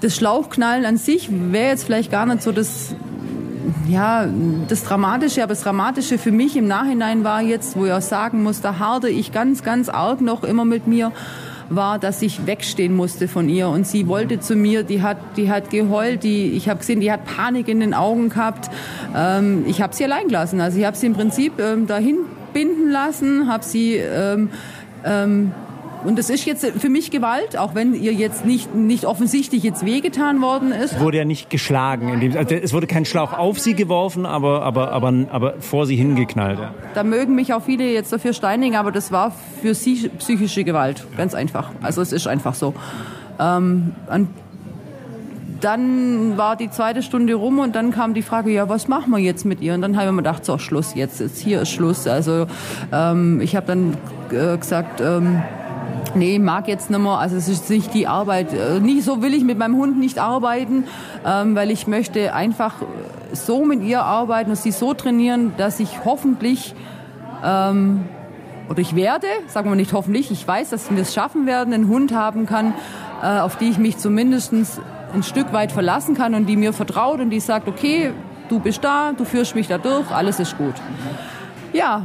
Das 0.00 0.16
Schlauchknallen 0.16 0.84
an 0.84 0.96
sich 0.96 1.28
wäre 1.30 1.68
jetzt 1.68 1.84
vielleicht 1.84 2.10
gar 2.10 2.26
nicht 2.26 2.42
so 2.42 2.52
das 2.52 2.94
ja, 3.88 4.26
das 4.68 4.84
Dramatische, 4.84 5.42
aber 5.42 5.50
das 5.50 5.62
Dramatische 5.62 6.18
für 6.18 6.32
mich 6.32 6.56
im 6.56 6.66
Nachhinein 6.66 7.24
war 7.24 7.42
jetzt, 7.42 7.76
wo 7.76 7.86
ich 7.86 7.92
auch 7.92 8.00
sagen 8.00 8.42
muss, 8.42 8.60
da 8.60 8.78
harte 8.78 9.08
ich 9.08 9.32
ganz, 9.32 9.62
ganz 9.62 9.88
arg 9.88 10.20
noch 10.20 10.44
immer 10.44 10.64
mit 10.64 10.86
mir, 10.86 11.12
war, 11.70 11.98
dass 11.98 12.22
ich 12.22 12.46
wegstehen 12.46 12.94
musste 12.94 13.28
von 13.28 13.48
ihr 13.48 13.68
und 13.68 13.86
sie 13.86 14.06
wollte 14.06 14.40
zu 14.40 14.54
mir, 14.54 14.82
die 14.82 15.02
hat, 15.02 15.16
die 15.36 15.50
hat 15.50 15.70
geheult, 15.70 16.22
die, 16.22 16.48
ich 16.48 16.68
habe 16.68 16.80
gesehen, 16.80 17.00
die 17.00 17.10
hat 17.10 17.24
Panik 17.24 17.68
in 17.68 17.80
den 17.80 17.94
Augen 17.94 18.28
gehabt. 18.28 18.70
Ähm, 19.16 19.64
ich 19.66 19.80
habe 19.80 19.94
sie 19.94 20.04
allein 20.04 20.26
gelassen, 20.26 20.60
also 20.60 20.78
ich 20.78 20.84
habe 20.84 20.96
sie 20.96 21.06
im 21.06 21.14
Prinzip 21.14 21.58
ähm, 21.58 21.86
dahin 21.86 22.18
binden 22.52 22.90
lassen, 22.90 23.50
habe 23.50 23.64
sie 23.64 23.94
ähm, 23.94 24.50
ähm, 25.04 25.52
und 26.04 26.18
das 26.18 26.30
ist 26.30 26.44
jetzt 26.44 26.66
für 26.66 26.88
mich 26.88 27.10
Gewalt, 27.10 27.56
auch 27.56 27.74
wenn 27.74 27.94
ihr 27.94 28.12
jetzt 28.12 28.44
nicht, 28.44 28.74
nicht 28.74 29.06
offensichtlich 29.06 29.62
jetzt 29.62 29.84
wehgetan 29.84 30.40
worden 30.40 30.72
ist. 30.72 31.00
Wurde 31.00 31.18
ja 31.18 31.24
nicht 31.24 31.50
geschlagen. 31.50 32.20
Dem, 32.20 32.36
also 32.36 32.54
es 32.54 32.72
wurde 32.72 32.86
kein 32.86 33.04
Schlauch 33.04 33.32
auf 33.32 33.58
sie 33.58 33.74
geworfen, 33.74 34.26
aber, 34.26 34.62
aber, 34.62 34.92
aber, 34.92 35.12
aber 35.30 35.54
vor 35.60 35.86
sie 35.86 35.96
hingeknallt. 35.96 36.58
Ja. 36.58 36.74
Da 36.94 37.04
mögen 37.04 37.34
mich 37.34 37.52
auch 37.54 37.62
viele 37.62 37.90
jetzt 37.90 38.12
dafür 38.12 38.32
steinigen, 38.32 38.76
aber 38.76 38.92
das 38.92 39.12
war 39.12 39.32
für 39.62 39.74
sie 39.74 40.10
psychische 40.18 40.64
Gewalt, 40.64 41.06
ganz 41.16 41.34
einfach. 41.34 41.70
Also 41.82 42.02
es 42.02 42.12
ist 42.12 42.26
einfach 42.26 42.54
so. 42.54 42.74
Ähm, 43.38 43.92
und 44.10 44.28
dann 45.60 46.36
war 46.36 46.56
die 46.56 46.70
zweite 46.70 47.02
Stunde 47.02 47.34
rum 47.34 47.58
und 47.58 47.74
dann 47.74 47.90
kam 47.90 48.12
die 48.12 48.20
Frage, 48.20 48.50
ja, 48.50 48.68
was 48.68 48.86
machen 48.86 49.10
wir 49.12 49.18
jetzt 49.18 49.46
mit 49.46 49.62
ihr? 49.62 49.72
Und 49.72 49.80
dann 49.80 49.96
haben 49.96 50.04
wir 50.04 50.12
mir 50.12 50.18
gedacht, 50.18 50.44
so 50.44 50.58
Schluss 50.58 50.94
jetzt, 50.94 51.20
jetzt 51.20 51.38
hier 51.38 51.62
ist 51.62 51.70
Schluss. 51.70 52.06
Also 52.06 52.46
ähm, 52.92 53.40
ich 53.40 53.56
habe 53.56 53.66
dann 53.66 53.96
äh, 54.30 54.58
gesagt, 54.58 55.00
ähm, 55.00 55.42
nee, 56.14 56.38
mag 56.38 56.68
jetzt 56.68 56.90
nicht 56.90 57.00
mehr. 57.00 57.18
Also 57.18 57.36
es 57.36 57.48
ist 57.48 57.70
nicht 57.70 57.94
die 57.94 58.06
Arbeit. 58.06 58.52
Äh, 58.52 58.80
nicht 58.80 59.04
so 59.04 59.22
will 59.22 59.34
ich 59.34 59.44
mit 59.44 59.58
meinem 59.58 59.76
Hund 59.76 59.98
nicht 59.98 60.18
arbeiten, 60.18 60.84
ähm, 61.24 61.54
weil 61.54 61.70
ich 61.70 61.86
möchte 61.86 62.34
einfach 62.34 62.74
so 63.32 63.64
mit 63.64 63.82
ihr 63.82 64.02
arbeiten 64.02 64.50
und 64.50 64.56
sie 64.56 64.72
so 64.72 64.94
trainieren, 64.94 65.52
dass 65.56 65.80
ich 65.80 66.04
hoffentlich 66.04 66.74
ähm, 67.44 68.04
oder 68.68 68.78
ich 68.78 68.96
werde, 68.96 69.26
sagen 69.46 69.68
wir 69.70 69.76
nicht 69.76 69.92
hoffentlich, 69.92 70.30
ich 70.30 70.46
weiß, 70.46 70.70
dass 70.70 70.90
wir 70.90 71.00
es 71.02 71.12
schaffen 71.12 71.46
werden, 71.46 71.74
einen 71.74 71.88
Hund 71.88 72.14
haben 72.14 72.46
kann, 72.46 72.74
äh, 73.22 73.40
auf 73.40 73.56
die 73.56 73.68
ich 73.68 73.78
mich 73.78 73.98
zumindest 73.98 74.52
ein 74.52 75.22
Stück 75.22 75.52
weit 75.52 75.70
verlassen 75.70 76.14
kann 76.14 76.34
und 76.34 76.46
die 76.46 76.56
mir 76.56 76.72
vertraut 76.72 77.20
und 77.20 77.30
die 77.30 77.40
sagt, 77.40 77.68
okay, 77.68 78.12
du 78.48 78.60
bist 78.60 78.82
da, 78.82 79.12
du 79.12 79.24
führst 79.24 79.54
mich 79.54 79.68
da 79.68 79.78
durch, 79.78 80.10
alles 80.10 80.40
ist 80.40 80.56
gut. 80.56 80.74
Ja, 81.74 82.04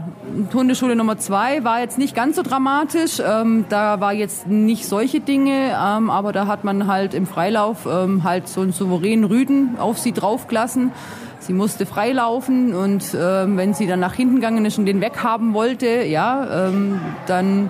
Hundeschule 0.51 0.95
Nummer 0.95 1.19
zwei 1.19 1.63
war 1.63 1.79
jetzt 1.79 1.99
nicht 1.99 2.15
ganz 2.15 2.37
so 2.37 2.41
dramatisch. 2.41 3.21
Ähm, 3.23 3.65
da 3.69 4.01
war 4.01 4.13
jetzt 4.13 4.47
nicht 4.47 4.87
solche 4.87 5.19
Dinge, 5.19 5.77
ähm, 5.79 6.09
aber 6.09 6.31
da 6.31 6.47
hat 6.47 6.63
man 6.63 6.87
halt 6.87 7.13
im 7.13 7.27
Freilauf 7.27 7.85
ähm, 7.85 8.23
halt 8.23 8.47
so 8.47 8.61
einen 8.61 8.71
souveränen 8.71 9.25
Rüden 9.25 9.77
auf 9.77 9.99
sie 9.99 10.11
draufgelassen. 10.11 10.91
Sie 11.37 11.53
musste 11.53 11.85
freilaufen 11.85 12.73
und 12.73 13.15
ähm, 13.15 13.57
wenn 13.57 13.75
sie 13.75 13.85
dann 13.85 13.99
nach 13.99 14.15
hinten 14.15 14.37
gegangen 14.37 14.65
ist 14.65 14.79
und 14.79 14.87
den 14.87 15.01
weghaben 15.01 15.53
wollte, 15.53 16.03
ja, 16.03 16.67
ähm, 16.67 16.99
dann 17.27 17.69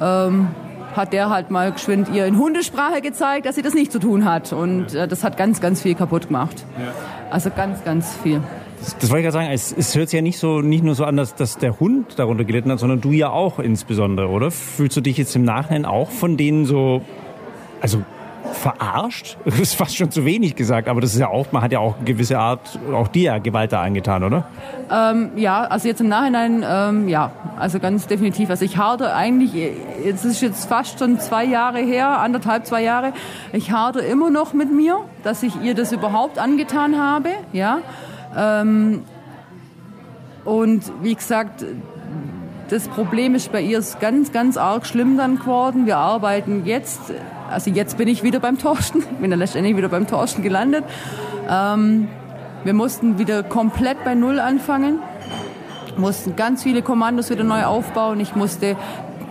ähm, 0.00 0.46
hat 0.94 1.12
der 1.12 1.28
halt 1.28 1.50
mal 1.50 1.72
geschwind 1.72 2.08
ihr 2.14 2.26
in 2.26 2.38
Hundesprache 2.38 3.00
gezeigt, 3.00 3.46
dass 3.46 3.56
sie 3.56 3.62
das 3.62 3.74
nicht 3.74 3.90
zu 3.90 3.98
tun 3.98 4.24
hat. 4.24 4.52
Und 4.52 4.94
äh, 4.94 5.08
das 5.08 5.24
hat 5.24 5.36
ganz, 5.36 5.60
ganz 5.60 5.82
viel 5.82 5.96
kaputt 5.96 6.28
gemacht. 6.28 6.64
Also 7.32 7.50
ganz, 7.50 7.82
ganz 7.82 8.16
viel. 8.22 8.40
Das, 8.94 9.10
wollte 9.10 9.18
ich 9.18 9.22
gerade 9.24 9.32
sagen. 9.32 9.48
Es, 9.52 9.74
es 9.76 9.96
hört 9.96 10.10
sich 10.10 10.16
ja 10.16 10.22
nicht 10.22 10.38
so 10.38 10.60
nicht 10.60 10.84
nur 10.84 10.94
so 10.94 11.04
an, 11.04 11.16
dass, 11.16 11.34
dass 11.34 11.58
der 11.58 11.80
Hund 11.80 12.18
darunter 12.18 12.44
gelitten 12.44 12.70
hat, 12.70 12.78
sondern 12.78 13.00
du 13.00 13.10
ja 13.10 13.30
auch 13.30 13.58
insbesondere, 13.58 14.28
oder? 14.28 14.50
Fühlst 14.50 14.96
du 14.96 15.00
dich 15.00 15.16
jetzt 15.18 15.34
im 15.34 15.44
Nachhinein 15.44 15.84
auch 15.84 16.10
von 16.10 16.36
denen 16.36 16.66
so, 16.66 17.02
also 17.80 18.02
verarscht? 18.52 19.36
Das 19.44 19.58
ist 19.58 19.74
fast 19.74 19.96
schon 19.96 20.10
zu 20.12 20.24
wenig 20.24 20.54
gesagt, 20.54 20.86
aber 20.88 21.00
das 21.00 21.14
ist 21.14 21.20
ja 21.20 21.28
auch, 21.28 21.50
man 21.50 21.62
hat 21.62 21.72
ja 21.72 21.80
auch 21.80 21.96
eine 21.96 22.04
gewisse 22.04 22.38
Art, 22.38 22.78
auch 22.92 23.08
dir 23.08 23.22
ja 23.24 23.38
Gewalt 23.38 23.72
da 23.72 23.82
angetan, 23.82 24.22
oder? 24.22 24.46
Ähm, 24.90 25.30
ja, 25.36 25.64
also 25.64 25.88
jetzt 25.88 26.00
im 26.00 26.08
Nachhinein, 26.08 26.64
ähm, 26.68 27.08
ja, 27.08 27.32
also 27.58 27.80
ganz 27.80 28.06
definitiv. 28.06 28.50
Also 28.50 28.64
ich 28.64 28.76
harte 28.76 29.14
eigentlich, 29.14 29.52
jetzt 30.04 30.24
ist 30.24 30.40
jetzt 30.42 30.68
fast 30.68 31.00
schon 31.00 31.18
zwei 31.18 31.44
Jahre 31.44 31.78
her, 31.78 32.20
anderthalb, 32.20 32.66
zwei 32.66 32.82
Jahre, 32.82 33.12
ich 33.52 33.72
harte 33.72 34.00
immer 34.00 34.30
noch 34.30 34.52
mit 34.52 34.72
mir, 34.72 35.00
dass 35.24 35.42
ich 35.42 35.60
ihr 35.62 35.74
das 35.74 35.90
überhaupt 35.90 36.38
angetan 36.38 37.00
habe, 37.00 37.30
ja. 37.52 37.80
Ähm, 38.36 39.02
und 40.44 40.92
wie 41.02 41.14
gesagt, 41.14 41.64
das 42.68 42.88
Problem 42.88 43.34
ist 43.34 43.52
bei 43.52 43.60
ihr 43.60 43.78
ist 43.78 44.00
ganz, 44.00 44.32
ganz 44.32 44.56
arg 44.56 44.86
schlimm 44.86 45.16
dann 45.16 45.38
geworden. 45.38 45.86
Wir 45.86 45.98
arbeiten 45.98 46.66
jetzt, 46.66 47.00
also 47.50 47.70
jetzt 47.70 47.96
bin 47.96 48.08
ich 48.08 48.22
wieder 48.22 48.40
beim 48.40 48.58
Torsten, 48.58 49.04
bin 49.20 49.30
dann 49.30 49.38
letztendlich 49.38 49.76
wieder 49.76 49.88
beim 49.88 50.06
Torsten 50.06 50.42
gelandet. 50.42 50.84
Ähm, 51.48 52.08
wir 52.64 52.74
mussten 52.74 53.18
wieder 53.18 53.42
komplett 53.42 54.02
bei 54.04 54.14
Null 54.14 54.40
anfangen, 54.40 54.98
mussten 55.96 56.34
ganz 56.34 56.64
viele 56.64 56.82
Kommandos 56.82 57.30
wieder 57.30 57.44
neu 57.44 57.64
aufbauen. 57.64 58.18
Ich 58.20 58.34
musste 58.34 58.76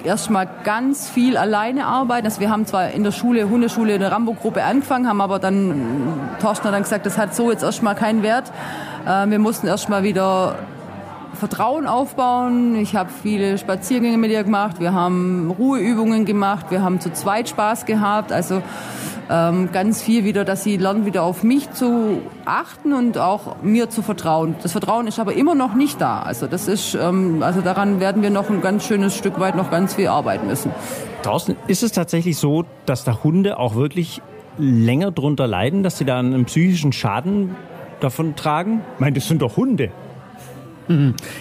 erstmal 0.05 0.47
ganz 0.63 1.09
viel 1.09 1.37
alleine 1.37 1.85
arbeiten. 1.85 2.25
Also 2.25 2.39
wir 2.39 2.49
haben 2.49 2.65
zwar 2.65 2.91
in 2.91 3.03
der 3.03 3.11
Schule, 3.11 3.49
Hundeschule, 3.49 3.95
eine 3.95 4.11
Rambo-Gruppe 4.11 4.63
angefangen, 4.63 5.07
haben 5.07 5.21
aber 5.21 5.39
dann, 5.39 6.19
Torsten 6.39 6.67
hat 6.67 6.73
dann 6.73 6.83
gesagt, 6.83 7.05
das 7.05 7.17
hat 7.17 7.35
so 7.35 7.51
jetzt 7.51 7.63
erstmal 7.63 7.95
keinen 7.95 8.23
Wert. 8.23 8.51
Äh, 9.05 9.29
wir 9.29 9.39
mussten 9.39 9.67
erstmal 9.67 10.03
wieder 10.03 10.55
Vertrauen 11.35 11.87
aufbauen. 11.87 12.75
Ich 12.75 12.95
habe 12.95 13.09
viele 13.21 13.57
Spaziergänge 13.57 14.17
mit 14.17 14.31
ihr 14.31 14.43
gemacht. 14.43 14.79
Wir 14.79 14.93
haben 14.93 15.51
Ruheübungen 15.57 16.25
gemacht. 16.25 16.67
Wir 16.69 16.81
haben 16.81 16.99
zu 16.99 17.11
zweit 17.11 17.49
Spaß 17.49 17.85
gehabt. 17.85 18.31
Also 18.31 18.61
ähm, 19.29 19.69
ganz 19.71 20.01
viel 20.01 20.23
wieder, 20.23 20.45
dass 20.45 20.63
sie 20.63 20.77
lernt, 20.77 21.05
wieder 21.05 21.23
auf 21.23 21.43
mich 21.43 21.71
zu 21.71 22.21
achten 22.45 22.93
und 22.93 23.17
auch 23.17 23.61
mir 23.61 23.89
zu 23.89 24.01
vertrauen. 24.01 24.55
Das 24.61 24.71
Vertrauen 24.71 25.07
ist 25.07 25.19
aber 25.19 25.33
immer 25.33 25.55
noch 25.55 25.73
nicht 25.73 25.99
da. 25.99 26.21
Also 26.21 26.47
das 26.47 26.67
ist, 26.67 26.95
ähm, 26.95 27.41
also 27.41 27.61
daran 27.61 27.99
werden 27.99 28.21
wir 28.21 28.29
noch 28.29 28.49
ein 28.49 28.61
ganz 28.61 28.85
schönes 28.85 29.15
Stück 29.15 29.39
weit 29.39 29.55
noch 29.55 29.71
ganz 29.71 29.95
viel 29.95 30.07
arbeiten 30.07 30.47
müssen. 30.47 30.71
Draußen 31.23 31.55
ist 31.67 31.83
es 31.83 31.91
tatsächlich 31.91 32.37
so, 32.37 32.65
dass 32.85 33.03
da 33.03 33.23
Hunde 33.23 33.57
auch 33.57 33.75
wirklich 33.75 34.21
länger 34.57 35.11
drunter 35.11 35.47
leiden, 35.47 35.83
dass 35.83 35.97
sie 35.97 36.05
da 36.05 36.19
einen 36.19 36.45
psychischen 36.45 36.93
Schaden 36.93 37.55
davon 37.99 38.35
tragen? 38.35 38.81
Ich 38.95 38.99
meine, 38.99 39.15
das 39.15 39.27
sind 39.27 39.41
doch 39.41 39.57
Hunde. 39.57 39.91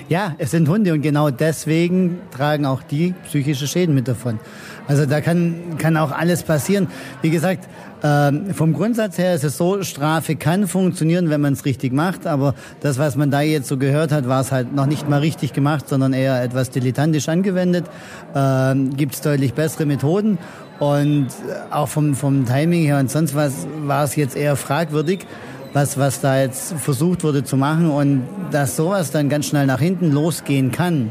Ja, 0.08 0.34
es 0.38 0.52
sind 0.52 0.68
Hunde 0.68 0.92
und 0.92 1.02
genau 1.02 1.30
deswegen 1.30 2.18
tragen 2.30 2.64
auch 2.64 2.82
die 2.82 3.14
psychische 3.26 3.66
Schäden 3.66 3.94
mit 3.94 4.08
davon. 4.08 4.38
Also 4.86 5.06
da 5.06 5.20
kann, 5.20 5.76
kann 5.78 5.96
auch 5.96 6.12
alles 6.12 6.42
passieren. 6.42 6.88
Wie 7.22 7.30
gesagt, 7.30 7.68
ähm, 8.02 8.52
vom 8.54 8.74
Grundsatz 8.74 9.16
her 9.16 9.34
ist 9.34 9.44
es 9.44 9.56
so, 9.56 9.82
Strafe 9.82 10.36
kann 10.36 10.66
funktionieren, 10.66 11.30
wenn 11.30 11.40
man 11.40 11.54
es 11.54 11.64
richtig 11.64 11.92
macht, 11.92 12.26
aber 12.26 12.54
das, 12.80 12.98
was 12.98 13.16
man 13.16 13.30
da 13.30 13.40
jetzt 13.40 13.66
so 13.66 13.78
gehört 13.78 14.12
hat, 14.12 14.28
war 14.28 14.42
es 14.42 14.52
halt 14.52 14.74
noch 14.74 14.84
nicht 14.84 15.08
mal 15.08 15.20
richtig 15.20 15.54
gemacht, 15.54 15.88
sondern 15.88 16.12
eher 16.12 16.42
etwas 16.42 16.68
dilettantisch 16.68 17.30
angewendet. 17.30 17.86
Ähm, 18.34 18.94
Gibt 18.94 19.14
es 19.14 19.22
deutlich 19.22 19.54
bessere 19.54 19.86
Methoden 19.86 20.38
und 20.80 21.28
auch 21.70 21.88
vom, 21.88 22.14
vom 22.14 22.44
Timing 22.44 22.82
her 22.82 22.98
und 22.98 23.10
sonst 23.10 23.34
was 23.34 23.66
war 23.84 24.04
es 24.04 24.16
jetzt 24.16 24.36
eher 24.36 24.56
fragwürdig 24.56 25.26
was, 25.74 25.98
was 25.98 26.20
da 26.20 26.40
jetzt 26.40 26.72
versucht 26.74 27.24
wurde 27.24 27.44
zu 27.44 27.56
machen 27.56 27.90
und 27.90 28.22
dass 28.52 28.76
sowas 28.76 29.10
dann 29.10 29.28
ganz 29.28 29.46
schnell 29.46 29.66
nach 29.66 29.80
hinten 29.80 30.12
losgehen 30.12 30.70
kann, 30.70 31.10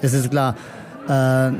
das 0.00 0.14
ist 0.14 0.30
klar. 0.30 0.54
Äh, 1.08 1.50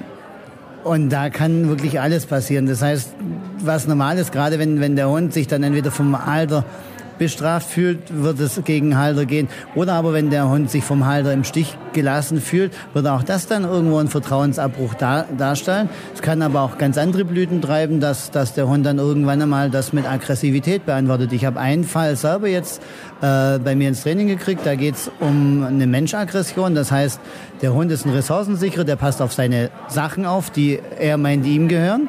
und 0.84 1.10
da 1.10 1.28
kann 1.28 1.68
wirklich 1.68 2.00
alles 2.00 2.24
passieren. 2.24 2.66
Das 2.66 2.80
heißt, 2.80 3.12
was 3.58 3.86
normal 3.86 4.16
ist, 4.16 4.32
gerade 4.32 4.58
wenn, 4.58 4.80
wenn 4.80 4.96
der 4.96 5.10
Hund 5.10 5.34
sich 5.34 5.46
dann 5.46 5.62
entweder 5.62 5.90
vom 5.90 6.14
Alter 6.14 6.64
bestraft 7.20 7.68
fühlt, 7.68 7.98
wird 8.10 8.40
es 8.40 8.62
gegen 8.64 8.96
Halter 8.96 9.26
gehen. 9.26 9.48
Oder 9.74 9.92
aber 9.92 10.14
wenn 10.14 10.30
der 10.30 10.48
Hund 10.48 10.70
sich 10.70 10.82
vom 10.82 11.04
Halter 11.04 11.34
im 11.34 11.44
Stich 11.44 11.76
gelassen 11.92 12.40
fühlt, 12.40 12.72
wird 12.94 13.06
auch 13.06 13.22
das 13.22 13.46
dann 13.46 13.64
irgendwo 13.64 13.98
einen 13.98 14.08
Vertrauensabbruch 14.08 14.94
dar 14.94 15.26
darstellen. 15.36 15.90
Es 16.14 16.22
kann 16.22 16.40
aber 16.40 16.62
auch 16.62 16.78
ganz 16.78 16.96
andere 16.96 17.26
Blüten 17.26 17.60
treiben, 17.60 18.00
dass, 18.00 18.30
dass 18.30 18.54
der 18.54 18.68
Hund 18.68 18.86
dann 18.86 18.96
irgendwann 18.96 19.42
einmal 19.42 19.68
das 19.68 19.92
mit 19.92 20.10
Aggressivität 20.10 20.86
beantwortet. 20.86 21.34
Ich 21.34 21.44
habe 21.44 21.60
einen 21.60 21.84
Fall 21.84 22.16
selber 22.16 22.48
jetzt 22.48 22.80
äh, 23.20 23.58
bei 23.58 23.74
mir 23.76 23.88
ins 23.88 24.02
Training 24.02 24.28
gekriegt. 24.28 24.62
Da 24.64 24.74
geht 24.74 24.94
es 24.94 25.10
um 25.20 25.62
eine 25.62 25.86
Menschenaggression. 25.86 26.74
Das 26.74 26.90
heißt, 26.90 27.20
der 27.60 27.74
Hund 27.74 27.92
ist 27.92 28.06
ein 28.06 28.12
Ressourcensicherer, 28.12 28.84
der 28.84 28.96
passt 28.96 29.20
auf 29.20 29.34
seine 29.34 29.70
Sachen 29.88 30.24
auf, 30.24 30.48
die 30.48 30.80
er 30.98 31.18
meint, 31.18 31.44
die 31.44 31.54
ihm 31.54 31.68
gehören. 31.68 32.08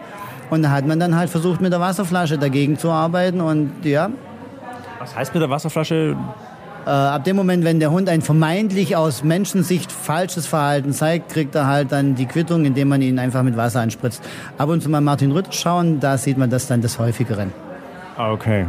Und 0.50 0.64
da 0.64 0.72
hat 0.72 0.88
man 0.88 1.02
dann 1.02 1.18
halt 1.18 1.30
versucht, 1.30 1.60
mit 1.60 1.74
der 1.74 1.82
Wasserflasche 1.82 2.38
dagegen 2.38 2.78
zu 2.78 2.92
arbeiten. 2.92 3.42
Und 3.42 3.72
ja. 3.84 4.10
Was 5.02 5.16
heißt 5.16 5.34
mit 5.34 5.42
der 5.42 5.50
Wasserflasche? 5.50 6.16
Äh, 6.86 6.90
ab 6.92 7.24
dem 7.24 7.36
Moment, 7.36 7.64
wenn 7.64 7.80
der 7.80 7.90
Hund 7.90 8.08
ein 8.08 8.22
vermeintlich 8.22 8.96
aus 8.96 9.24
Menschensicht 9.24 9.92
falsches 9.92 10.46
Verhalten 10.46 10.94
zeigt, 10.94 11.30
kriegt 11.30 11.56
er 11.56 11.66
halt 11.66 11.92
dann 11.92 12.14
die 12.14 12.28
Quittung, 12.28 12.66
indem 12.66 12.90
man 12.90 13.02
ihn 13.02 13.18
einfach 13.18 13.42
mit 13.42 13.58
Wasser 13.58 13.82
anspritzt. 13.82 14.22
Ab 14.60 14.70
und 14.70 14.84
zu 14.84 14.90
mal 14.90 15.02
Martin 15.02 15.32
Rütter 15.32 15.54
schauen, 15.54 16.00
da 16.00 16.20
sieht 16.20 16.38
man 16.38 16.52
das 16.52 16.68
dann 16.68 16.82
des 16.82 17.00
Häufigeren. 17.00 17.52
Okay. 18.16 18.68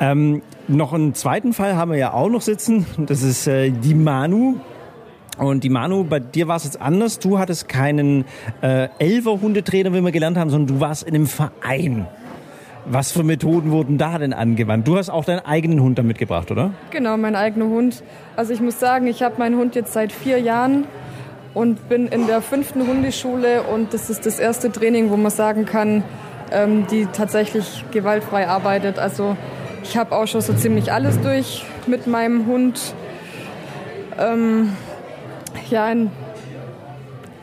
Ähm, 0.00 0.42
noch 0.68 0.92
einen 0.92 1.14
zweiten 1.14 1.54
Fall 1.54 1.76
haben 1.76 1.92
wir 1.92 1.98
ja 1.98 2.12
auch 2.12 2.28
noch 2.28 2.42
sitzen. 2.42 2.84
Das 2.98 3.22
ist 3.22 3.46
äh, 3.46 3.70
die 3.70 3.94
Manu. 3.94 4.56
Und 5.38 5.64
die 5.64 5.70
Manu, 5.70 6.04
bei 6.04 6.20
dir 6.20 6.46
war 6.46 6.56
es 6.56 6.64
jetzt 6.64 6.78
anders. 6.78 7.20
Du 7.20 7.38
hattest 7.38 7.70
keinen 7.70 8.26
äh, 8.60 8.88
Elfer-Hundetrainer, 8.98 9.94
wie 9.94 10.02
wir 10.02 10.12
gelernt 10.12 10.36
haben, 10.36 10.50
sondern 10.50 10.76
du 10.76 10.80
warst 10.80 11.04
in 11.04 11.14
einem 11.14 11.26
Verein. 11.26 12.06
Was 12.86 13.12
für 13.12 13.22
Methoden 13.22 13.70
wurden 13.70 13.96
da 13.96 14.18
denn 14.18 14.32
angewandt? 14.32 14.86
Du 14.86 14.96
hast 14.98 15.08
auch 15.08 15.24
deinen 15.24 15.40
eigenen 15.40 15.80
Hund 15.80 15.98
damit 15.98 16.18
gebracht, 16.18 16.50
oder? 16.50 16.72
Genau, 16.90 17.16
mein 17.16 17.34
eigener 17.34 17.66
Hund. 17.66 18.02
Also 18.36 18.52
ich 18.52 18.60
muss 18.60 18.78
sagen, 18.78 19.06
ich 19.06 19.22
habe 19.22 19.36
meinen 19.38 19.56
Hund 19.56 19.74
jetzt 19.74 19.92
seit 19.94 20.12
vier 20.12 20.38
Jahren 20.38 20.84
und 21.54 21.88
bin 21.88 22.08
in 22.08 22.26
der 22.26 22.42
fünften 22.42 22.86
Hundeschule 22.86 23.62
und 23.62 23.94
das 23.94 24.10
ist 24.10 24.26
das 24.26 24.38
erste 24.38 24.70
Training, 24.70 25.10
wo 25.10 25.16
man 25.16 25.30
sagen 25.30 25.64
kann, 25.64 26.02
ähm, 26.52 26.86
die 26.90 27.06
tatsächlich 27.06 27.84
gewaltfrei 27.90 28.48
arbeitet. 28.48 28.98
Also 28.98 29.36
ich 29.82 29.96
habe 29.96 30.14
auch 30.14 30.26
schon 30.26 30.40
so 30.42 30.52
ziemlich 30.52 30.92
alles 30.92 31.20
durch 31.20 31.64
mit 31.86 32.06
meinem 32.06 32.46
Hund. 32.46 32.94
Ähm, 34.18 34.72
ja, 35.70 35.86
ein, 35.86 36.10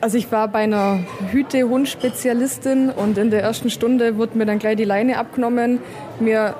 also 0.02 0.18
ich 0.18 0.32
war 0.32 0.48
bei 0.48 0.58
einer 0.58 0.98
Hüte-Hund-Spezialistin 1.30 2.90
und 2.90 3.16
in 3.18 3.30
der 3.30 3.40
ersten 3.42 3.70
Stunde 3.70 4.16
wurde 4.16 4.36
mir 4.36 4.46
dann 4.46 4.58
gleich 4.58 4.76
die 4.76 4.84
Leine 4.84 5.16
abgenommen, 5.16 5.78
mir 6.18 6.56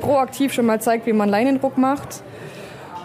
proaktiv 0.00 0.52
schon 0.52 0.66
mal 0.66 0.80
zeigt, 0.80 1.06
wie 1.06 1.12
man 1.12 1.28
Leinenruck 1.28 1.78
macht. 1.78 2.24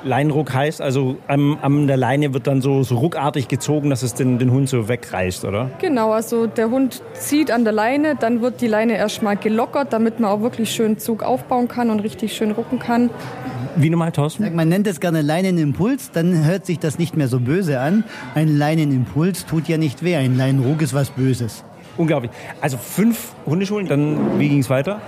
Leinenruck 0.05 0.53
heißt 0.53 0.81
also, 0.81 1.17
an, 1.27 1.57
an 1.61 1.87
der 1.87 1.97
Leine 1.97 2.33
wird 2.33 2.45
dann 2.45 2.61
so, 2.61 2.83
so 2.83 2.97
ruckartig 2.97 3.47
gezogen, 3.47 3.89
dass 3.89 4.03
es 4.03 4.13
den, 4.13 4.37
den 4.37 4.51
Hund 4.51 4.69
so 4.69 4.87
wegreißt, 4.87 5.45
oder? 5.45 5.71
Genau, 5.81 6.11
also 6.11 6.45
der 6.45 6.69
Hund 6.69 7.01
zieht 7.13 7.49
an 7.49 7.63
der 7.63 7.73
Leine, 7.73 8.15
dann 8.15 8.41
wird 8.41 8.61
die 8.61 8.67
Leine 8.67 8.97
erstmal 8.97 9.35
gelockert, 9.35 9.91
damit 9.93 10.19
man 10.19 10.29
auch 10.29 10.41
wirklich 10.41 10.69
schön 10.69 10.99
Zug 10.99 11.23
aufbauen 11.23 11.67
kann 11.67 11.89
und 11.89 12.01
richtig 12.01 12.33
schön 12.33 12.51
rucken 12.51 12.77
kann. 12.77 13.09
Wie 13.77 13.89
nochmal, 13.89 14.11
Thorsten? 14.11 14.55
Man 14.55 14.69
nennt 14.69 14.85
es 14.85 14.99
gerne 14.99 15.21
Leinenimpuls, 15.21 16.11
dann 16.11 16.45
hört 16.45 16.67
sich 16.67 16.79
das 16.79 16.99
nicht 16.99 17.17
mehr 17.17 17.27
so 17.27 17.39
böse 17.39 17.79
an. 17.79 18.03
Ein 18.35 18.57
Leinenimpuls 18.57 19.47
tut 19.47 19.67
ja 19.67 19.77
nicht 19.77 20.03
weh, 20.03 20.15
ein 20.15 20.37
Leinenruck 20.37 20.83
ist 20.83 20.93
was 20.93 21.09
Böses. 21.09 21.63
Unglaublich. 21.97 22.31
Also 22.61 22.77
fünf 22.77 23.33
Hundeschulen, 23.45 23.87
dann 23.87 24.39
wie 24.39 24.49
ging 24.49 24.59
es 24.59 24.69
weiter? 24.69 25.01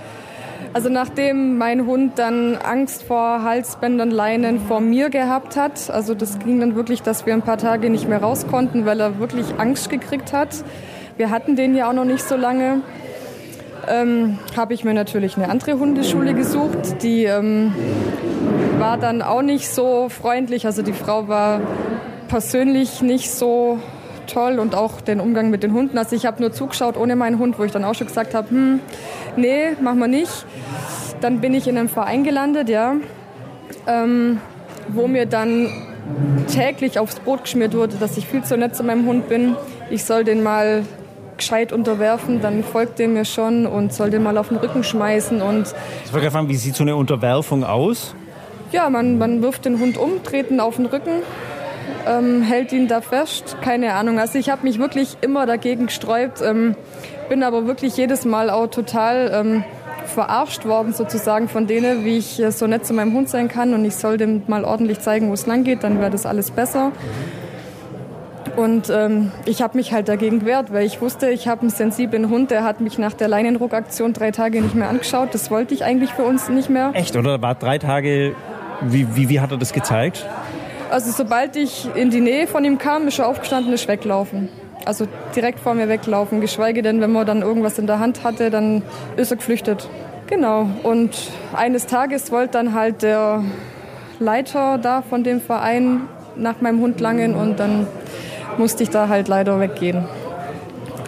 Also 0.74 0.90
nachdem 0.90 1.56
mein 1.58 1.86
Hund 1.86 2.18
dann 2.18 2.56
Angst 2.56 3.02
vor 3.02 3.42
Halsbändern, 3.42 4.10
Leinen 4.10 4.60
vor 4.60 4.80
mir 4.80 5.08
gehabt 5.08 5.56
hat, 5.56 5.90
also 5.90 6.14
das 6.14 6.38
ging 6.38 6.60
dann 6.60 6.74
wirklich, 6.74 7.02
dass 7.02 7.26
wir 7.26 7.32
ein 7.32 7.42
paar 7.42 7.58
Tage 7.58 7.90
nicht 7.90 8.08
mehr 8.08 8.22
raus 8.22 8.46
konnten, 8.46 8.84
weil 8.84 9.00
er 9.00 9.18
wirklich 9.18 9.46
Angst 9.58 9.88
gekriegt 9.90 10.32
hat. 10.32 10.48
Wir 11.16 11.30
hatten 11.30 11.56
den 11.56 11.74
ja 11.74 11.88
auch 11.88 11.94
noch 11.94 12.04
nicht 12.04 12.22
so 12.22 12.36
lange. 12.36 12.82
Ähm, 13.88 14.38
habe 14.56 14.74
ich 14.74 14.84
mir 14.84 14.92
natürlich 14.92 15.36
eine 15.36 15.48
andere 15.48 15.78
Hundeschule 15.78 16.34
gesucht. 16.34 17.02
Die 17.02 17.24
ähm, 17.24 17.74
war 18.78 18.98
dann 18.98 19.22
auch 19.22 19.42
nicht 19.42 19.68
so 19.68 20.08
freundlich. 20.10 20.66
Also 20.66 20.82
die 20.82 20.92
Frau 20.92 21.26
war 21.28 21.60
persönlich 22.28 23.00
nicht 23.00 23.30
so 23.30 23.78
toll 24.28 24.58
und 24.58 24.74
auch 24.74 25.00
den 25.00 25.20
Umgang 25.20 25.50
mit 25.50 25.62
den 25.62 25.72
Hunden. 25.72 25.98
Also 25.98 26.14
ich 26.14 26.26
habe 26.26 26.40
nur 26.40 26.52
zugeschaut 26.52 26.96
ohne 26.96 27.16
meinen 27.16 27.38
Hund, 27.38 27.58
wo 27.58 27.64
ich 27.64 27.72
dann 27.72 27.84
auch 27.84 27.94
schon 27.94 28.06
gesagt 28.06 28.34
habe, 28.34 28.50
hm, 28.50 28.80
nee, 29.36 29.72
machen 29.80 29.98
wir 29.98 30.08
nicht. 30.08 30.46
Dann 31.20 31.40
bin 31.40 31.54
ich 31.54 31.66
in 31.66 31.76
einem 31.76 31.88
Verein 31.88 32.24
gelandet, 32.24 32.68
ja, 32.68 32.94
ähm, 33.86 34.38
wo 34.88 35.08
mir 35.08 35.26
dann 35.26 35.68
täglich 36.46 36.98
aufs 36.98 37.20
Brot 37.20 37.42
geschmiert 37.42 37.74
wurde, 37.74 37.96
dass 37.96 38.16
ich 38.16 38.26
viel 38.26 38.42
zu 38.42 38.56
nett 38.56 38.76
zu 38.76 38.84
meinem 38.84 39.06
Hund 39.06 39.28
bin. 39.28 39.56
Ich 39.90 40.04
soll 40.04 40.24
den 40.24 40.42
mal 40.42 40.84
gescheit 41.36 41.72
unterwerfen, 41.72 42.42
dann 42.42 42.64
folgt 42.64 42.98
der 42.98 43.08
mir 43.08 43.24
schon 43.24 43.66
und 43.66 43.92
soll 43.92 44.10
den 44.10 44.22
mal 44.22 44.36
auf 44.36 44.48
den 44.48 44.58
Rücken 44.58 44.84
schmeißen. 44.84 45.40
Und 45.40 45.74
ich 46.04 46.12
wollte 46.12 46.30
fragen, 46.30 46.48
wie 46.48 46.56
sieht 46.56 46.74
so 46.74 46.82
eine 46.82 46.96
Unterwerfung 46.96 47.64
aus? 47.64 48.14
Ja, 48.72 48.90
man, 48.90 49.18
man 49.18 49.40
wirft 49.40 49.64
den 49.64 49.78
Hund 49.80 49.96
um, 49.96 50.22
treten 50.22 50.60
auf 50.60 50.76
den 50.76 50.86
Rücken, 50.86 51.22
ähm, 52.08 52.42
hält 52.42 52.72
ihn 52.72 52.88
da 52.88 53.00
fest, 53.00 53.56
keine 53.60 53.92
Ahnung. 53.94 54.18
Also 54.18 54.38
ich 54.38 54.50
habe 54.50 54.62
mich 54.62 54.78
wirklich 54.78 55.16
immer 55.20 55.46
dagegen 55.46 55.86
gesträubt, 55.86 56.40
ähm, 56.42 56.74
bin 57.28 57.42
aber 57.42 57.66
wirklich 57.66 57.96
jedes 57.96 58.24
Mal 58.24 58.50
auch 58.50 58.68
total 58.68 59.30
ähm, 59.32 59.64
verarscht 60.06 60.64
worden 60.64 60.92
sozusagen 60.94 61.48
von 61.48 61.66
denen, 61.66 62.04
wie 62.04 62.18
ich 62.18 62.42
so 62.50 62.66
nett 62.66 62.86
zu 62.86 62.94
meinem 62.94 63.12
Hund 63.12 63.28
sein 63.28 63.48
kann 63.48 63.74
und 63.74 63.84
ich 63.84 63.94
soll 63.94 64.16
dem 64.16 64.42
mal 64.46 64.64
ordentlich 64.64 65.00
zeigen, 65.00 65.28
wo 65.28 65.34
es 65.34 65.46
lang 65.46 65.64
geht, 65.64 65.84
dann 65.84 66.00
wäre 66.00 66.10
das 66.10 66.26
alles 66.26 66.50
besser. 66.50 66.92
Und 68.56 68.90
ähm, 68.90 69.30
ich 69.44 69.62
habe 69.62 69.76
mich 69.76 69.92
halt 69.92 70.08
dagegen 70.08 70.40
gewehrt, 70.40 70.72
weil 70.72 70.84
ich 70.84 71.00
wusste, 71.00 71.30
ich 71.30 71.46
habe 71.46 71.60
einen 71.60 71.70
sensiblen 71.70 72.28
Hund, 72.28 72.50
der 72.50 72.64
hat 72.64 72.80
mich 72.80 72.98
nach 72.98 73.12
der 73.12 73.28
Leinenruckaktion 73.28 74.12
drei 74.12 74.32
Tage 74.32 74.60
nicht 74.60 74.74
mehr 74.74 74.88
angeschaut. 74.88 75.28
Das 75.32 75.50
wollte 75.52 75.74
ich 75.74 75.84
eigentlich 75.84 76.10
für 76.10 76.24
uns 76.24 76.48
nicht 76.48 76.68
mehr. 76.68 76.90
Echt, 76.94 77.14
oder? 77.14 77.40
War 77.40 77.54
drei 77.54 77.78
Tage, 77.78 78.34
wie, 78.80 79.06
wie, 79.14 79.28
wie 79.28 79.38
hat 79.38 79.52
er 79.52 79.58
das 79.58 79.72
gezeigt? 79.72 80.26
Also 80.90 81.10
sobald 81.12 81.56
ich 81.56 81.88
in 81.94 82.10
die 82.10 82.20
Nähe 82.20 82.46
von 82.46 82.64
ihm 82.64 82.78
kam, 82.78 83.08
ist 83.08 83.18
er 83.18 83.28
aufgestanden, 83.28 83.72
ist 83.72 83.88
weglaufen. 83.88 84.48
Also 84.84 85.06
direkt 85.36 85.60
vor 85.60 85.74
mir 85.74 85.88
weglaufen. 85.88 86.40
Geschweige 86.40 86.82
denn, 86.82 87.00
wenn 87.00 87.12
man 87.12 87.26
dann 87.26 87.42
irgendwas 87.42 87.78
in 87.78 87.86
der 87.86 87.98
Hand 87.98 88.24
hatte, 88.24 88.50
dann 88.50 88.82
ist 89.16 89.30
er 89.30 89.36
geflüchtet. 89.36 89.88
Genau. 90.28 90.66
Und 90.82 91.10
eines 91.54 91.86
Tages 91.86 92.32
wollte 92.32 92.52
dann 92.52 92.74
halt 92.74 93.02
der 93.02 93.44
Leiter 94.18 94.78
da 94.78 95.02
von 95.02 95.24
dem 95.24 95.40
Verein 95.40 96.02
nach 96.36 96.60
meinem 96.60 96.80
Hund 96.80 97.00
langen 97.00 97.34
und 97.34 97.58
dann 97.58 97.86
musste 98.56 98.82
ich 98.82 98.90
da 98.90 99.08
halt 99.08 99.28
leider 99.28 99.60
weggehen. 99.60 100.04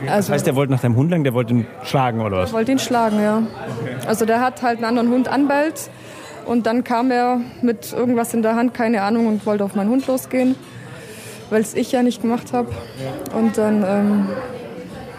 Also, 0.03 0.29
das 0.29 0.31
heißt, 0.31 0.47
der 0.47 0.57
wollte 0.57 0.73
nach 0.73 0.81
deinem 0.81 0.97
Hund 0.97 1.11
lang, 1.11 1.25
der 1.25 1.35
wollte 1.35 1.53
ihn 1.53 1.67
schlagen 1.85 2.21
oder 2.21 2.39
was? 2.39 2.51
Der 2.51 2.59
wollte 2.59 2.73
ihn 2.73 2.79
schlagen, 2.79 3.23
ja. 3.23 3.43
Also 4.07 4.25
der 4.25 4.41
hat 4.41 4.63
halt 4.63 4.79
einen 4.79 4.87
anderen 4.87 5.11
Hund 5.11 5.29
anbellt 5.29 5.91
und 6.51 6.67
dann 6.67 6.83
kam 6.83 7.13
er 7.13 7.41
mit 7.63 7.93
irgendwas 7.93 8.35
in 8.35 8.43
der 8.43 8.57
Hand, 8.57 8.75
keine 8.75 9.03
Ahnung, 9.03 9.29
und 9.29 9.47
wollte 9.47 9.63
auf 9.63 9.77
meinen 9.77 9.89
Hund 9.89 10.09
losgehen, 10.09 10.57
weil 11.49 11.61
es 11.61 11.75
ich 11.75 11.93
ja 11.93 12.03
nicht 12.03 12.23
gemacht 12.23 12.53
habe. 12.53 12.73
Und 13.39 13.57
dann... 13.57 13.85
Ähm, 13.87 14.29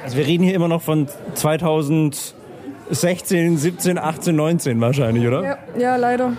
also 0.04 0.18
wir 0.18 0.28
reden 0.28 0.44
hier 0.44 0.54
immer 0.54 0.68
noch 0.68 0.82
von 0.82 1.08
2016, 1.36 3.58
17, 3.58 3.98
18, 3.98 4.36
19 4.36 4.82
wahrscheinlich, 4.82 5.26
oder? 5.26 5.42
Ja, 5.42 5.58
ja 5.80 5.96
leider. 5.96 6.34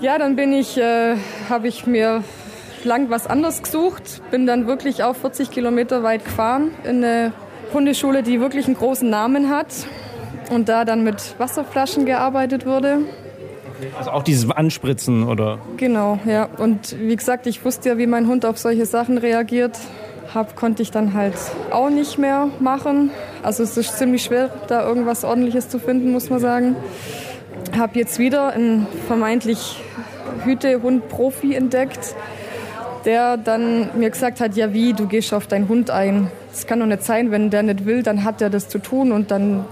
Ja, 0.00 0.18
dann 0.18 0.34
bin 0.34 0.52
ich, 0.52 0.76
äh, 0.76 1.14
habe 1.48 1.68
ich 1.68 1.86
mir 1.86 2.24
lang 2.82 3.10
was 3.10 3.28
anderes 3.28 3.62
gesucht, 3.62 4.22
bin 4.32 4.48
dann 4.48 4.66
wirklich 4.66 5.04
auch 5.04 5.14
40 5.14 5.52
Kilometer 5.52 6.02
weit 6.02 6.24
gefahren 6.24 6.72
in 6.82 7.04
eine 7.04 7.32
Hundeschule, 7.72 8.24
die 8.24 8.40
wirklich 8.40 8.66
einen 8.66 8.74
großen 8.74 9.08
Namen 9.08 9.50
hat 9.50 9.68
und 10.50 10.68
da 10.68 10.84
dann 10.84 11.04
mit 11.04 11.36
Wasserflaschen 11.38 12.06
gearbeitet 12.06 12.66
wurde. 12.66 13.02
Also 13.96 14.10
auch 14.10 14.22
dieses 14.22 14.50
Anspritzen 14.50 15.24
oder? 15.24 15.58
Genau, 15.76 16.18
ja. 16.26 16.48
Und 16.58 16.96
wie 17.00 17.16
gesagt, 17.16 17.46
ich 17.46 17.64
wusste 17.64 17.90
ja, 17.90 17.98
wie 17.98 18.06
mein 18.06 18.26
Hund 18.26 18.44
auf 18.44 18.58
solche 18.58 18.86
Sachen 18.86 19.18
reagiert. 19.18 19.78
Hab, 20.34 20.56
konnte 20.56 20.82
ich 20.82 20.90
dann 20.90 21.12
halt 21.12 21.34
auch 21.70 21.90
nicht 21.90 22.18
mehr 22.18 22.48
machen. 22.58 23.10
Also 23.42 23.62
es 23.62 23.76
ist 23.76 23.98
ziemlich 23.98 24.22
schwer, 24.22 24.50
da 24.68 24.86
irgendwas 24.86 25.24
Ordentliches 25.24 25.68
zu 25.68 25.78
finden, 25.78 26.12
muss 26.12 26.30
man 26.30 26.38
sagen. 26.38 26.76
Habe 27.76 27.98
jetzt 27.98 28.18
wieder 28.18 28.50
einen 28.52 28.86
vermeintlich 29.06 29.82
Hütehund-Profi 30.44 31.54
entdeckt, 31.54 32.14
der 33.04 33.36
dann 33.36 33.90
mir 33.98 34.10
gesagt 34.10 34.40
hat, 34.40 34.56
ja 34.56 34.72
wie, 34.72 34.94
du 34.94 35.06
gehst 35.06 35.34
auf 35.34 35.46
deinen 35.46 35.68
Hund 35.68 35.90
ein. 35.90 36.30
Das 36.50 36.66
kann 36.66 36.80
doch 36.80 36.86
nicht 36.86 37.02
sein, 37.02 37.30
wenn 37.30 37.50
der 37.50 37.62
nicht 37.62 37.84
will, 37.84 38.02
dann 38.02 38.24
hat 38.24 38.40
er 38.40 38.50
das 38.50 38.68
zu 38.68 38.78
tun 38.78 39.12
und 39.12 39.30
dann 39.30 39.64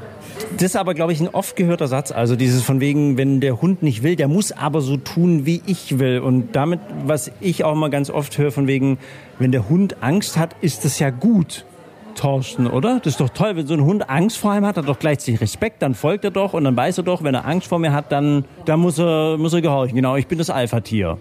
das 0.57 0.63
ist 0.63 0.77
aber, 0.77 0.95
glaube 0.95 1.13
ich, 1.13 1.21
ein 1.21 1.29
oft 1.29 1.57
gehörter 1.57 1.89
Satz. 1.89 2.13
Also 2.13 2.37
dieses 2.37 2.63
von 2.63 2.81
wegen, 2.81 3.17
wenn 3.17 3.41
der 3.41 3.61
Hund 3.61 3.83
nicht 3.83 4.03
will, 4.03 4.17
der 4.17 4.29
muss 4.29 4.53
aber 4.53 4.81
so 4.81 4.97
tun, 4.97 5.47
wie 5.47 5.63
ich 5.67 5.99
will. 5.99 6.21
Und 6.21 6.55
damit, 6.57 6.81
was 7.05 7.31
ich 7.41 7.65
auch 7.65 7.75
mal 7.75 7.91
ganz 7.91 8.11
oft 8.11 8.37
höre, 8.39 8.51
von 8.51 8.67
wegen, 8.67 8.99
wenn 9.39 9.53
der 9.53 9.69
Hund 9.69 10.03
Angst 10.03 10.37
hat, 10.37 10.57
ist 10.61 10.85
das 10.85 10.99
ja 10.99 11.11
gut. 11.11 11.65
Thorsten, 12.15 12.67
oder? 12.67 12.99
Das 12.99 13.15
ist 13.15 13.21
doch 13.21 13.31
toll, 13.31 13.57
wenn 13.57 13.67
so 13.67 13.75
ein 13.75 13.85
Hund 13.85 14.11
Angst 14.11 14.37
vor 14.37 14.51
einem 14.51 14.67
hat, 14.67 14.77
hat 14.77 14.85
er 14.85 14.87
doch 14.87 14.99
gleichzeitig 14.99 15.41
Respekt, 15.41 15.81
dann 15.81 15.95
folgt 15.95 16.25
er 16.25 16.31
doch 16.31 16.53
und 16.53 16.65
dann 16.65 16.77
weiß 16.77 16.99
er 16.99 17.05
doch, 17.05 17.23
wenn 17.23 17.35
er 17.35 17.47
Angst 17.47 17.69
vor 17.69 17.79
mir 17.79 17.93
hat, 17.93 18.13
dann, 18.13 18.45
dann 18.67 18.81
muss, 18.81 18.99
er, 18.99 19.39
muss 19.39 19.55
er 19.55 19.63
gehorchen. 19.63 19.97
Genau, 19.97 20.17
ich 20.17 20.27
bin 20.27 20.37
das 20.37 20.51
Alpha-Tier. 20.51 21.19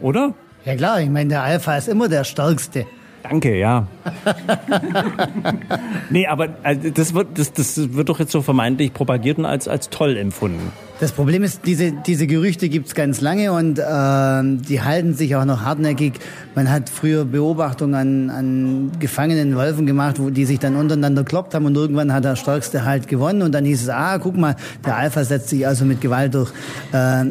Oder? 0.00 0.34
Ja 0.64 0.74
klar, 0.74 1.00
ich 1.00 1.10
meine, 1.10 1.28
der 1.28 1.42
Alpha 1.42 1.76
ist 1.76 1.88
immer 1.88 2.08
der 2.08 2.24
Stärkste. 2.24 2.86
Danke, 3.22 3.56
ja. 3.56 3.86
nee, 6.10 6.26
aber 6.26 6.48
also, 6.62 6.90
das, 6.90 7.14
wird, 7.14 7.38
das, 7.38 7.52
das 7.52 7.94
wird 7.94 8.08
doch 8.08 8.18
jetzt 8.18 8.32
so 8.32 8.42
vermeintlich 8.42 8.92
propagiert 8.92 9.38
und 9.38 9.46
als, 9.46 9.68
als 9.68 9.90
toll 9.90 10.16
empfunden. 10.16 10.72
Das 10.98 11.12
Problem 11.12 11.42
ist, 11.42 11.66
diese, 11.66 11.92
diese 11.92 12.26
Gerüchte 12.26 12.68
gibt's 12.68 12.94
ganz 12.94 13.20
lange 13.20 13.52
und 13.52 13.78
äh, 13.78 13.82
die 13.82 14.82
halten 14.82 15.14
sich 15.14 15.34
auch 15.34 15.44
noch 15.44 15.62
hartnäckig. 15.62 16.14
Man 16.54 16.70
hat 16.70 16.88
früher 16.88 17.24
Beobachtungen 17.24 17.94
an, 17.94 18.30
an 18.30 18.92
gefangenen 18.98 19.56
Wölfen 19.56 19.86
gemacht, 19.86 20.20
wo 20.20 20.30
die 20.30 20.44
sich 20.44 20.58
dann 20.58 20.76
untereinander 20.76 21.24
kloppt 21.24 21.54
haben 21.54 21.66
und 21.66 21.76
irgendwann 21.76 22.12
hat 22.12 22.24
der 22.24 22.36
Stärkste 22.36 22.84
halt 22.84 23.08
gewonnen 23.08 23.42
und 23.42 23.52
dann 23.52 23.64
hieß 23.64 23.82
es, 23.82 23.88
ah, 23.88 24.18
guck 24.18 24.36
mal, 24.36 24.56
der 24.84 24.96
Alpha 24.96 25.24
setzt 25.24 25.48
sich 25.48 25.66
also 25.66 25.84
mit 25.84 26.00
Gewalt 26.00 26.34
durch. 26.34 26.52
Äh, 26.92 27.24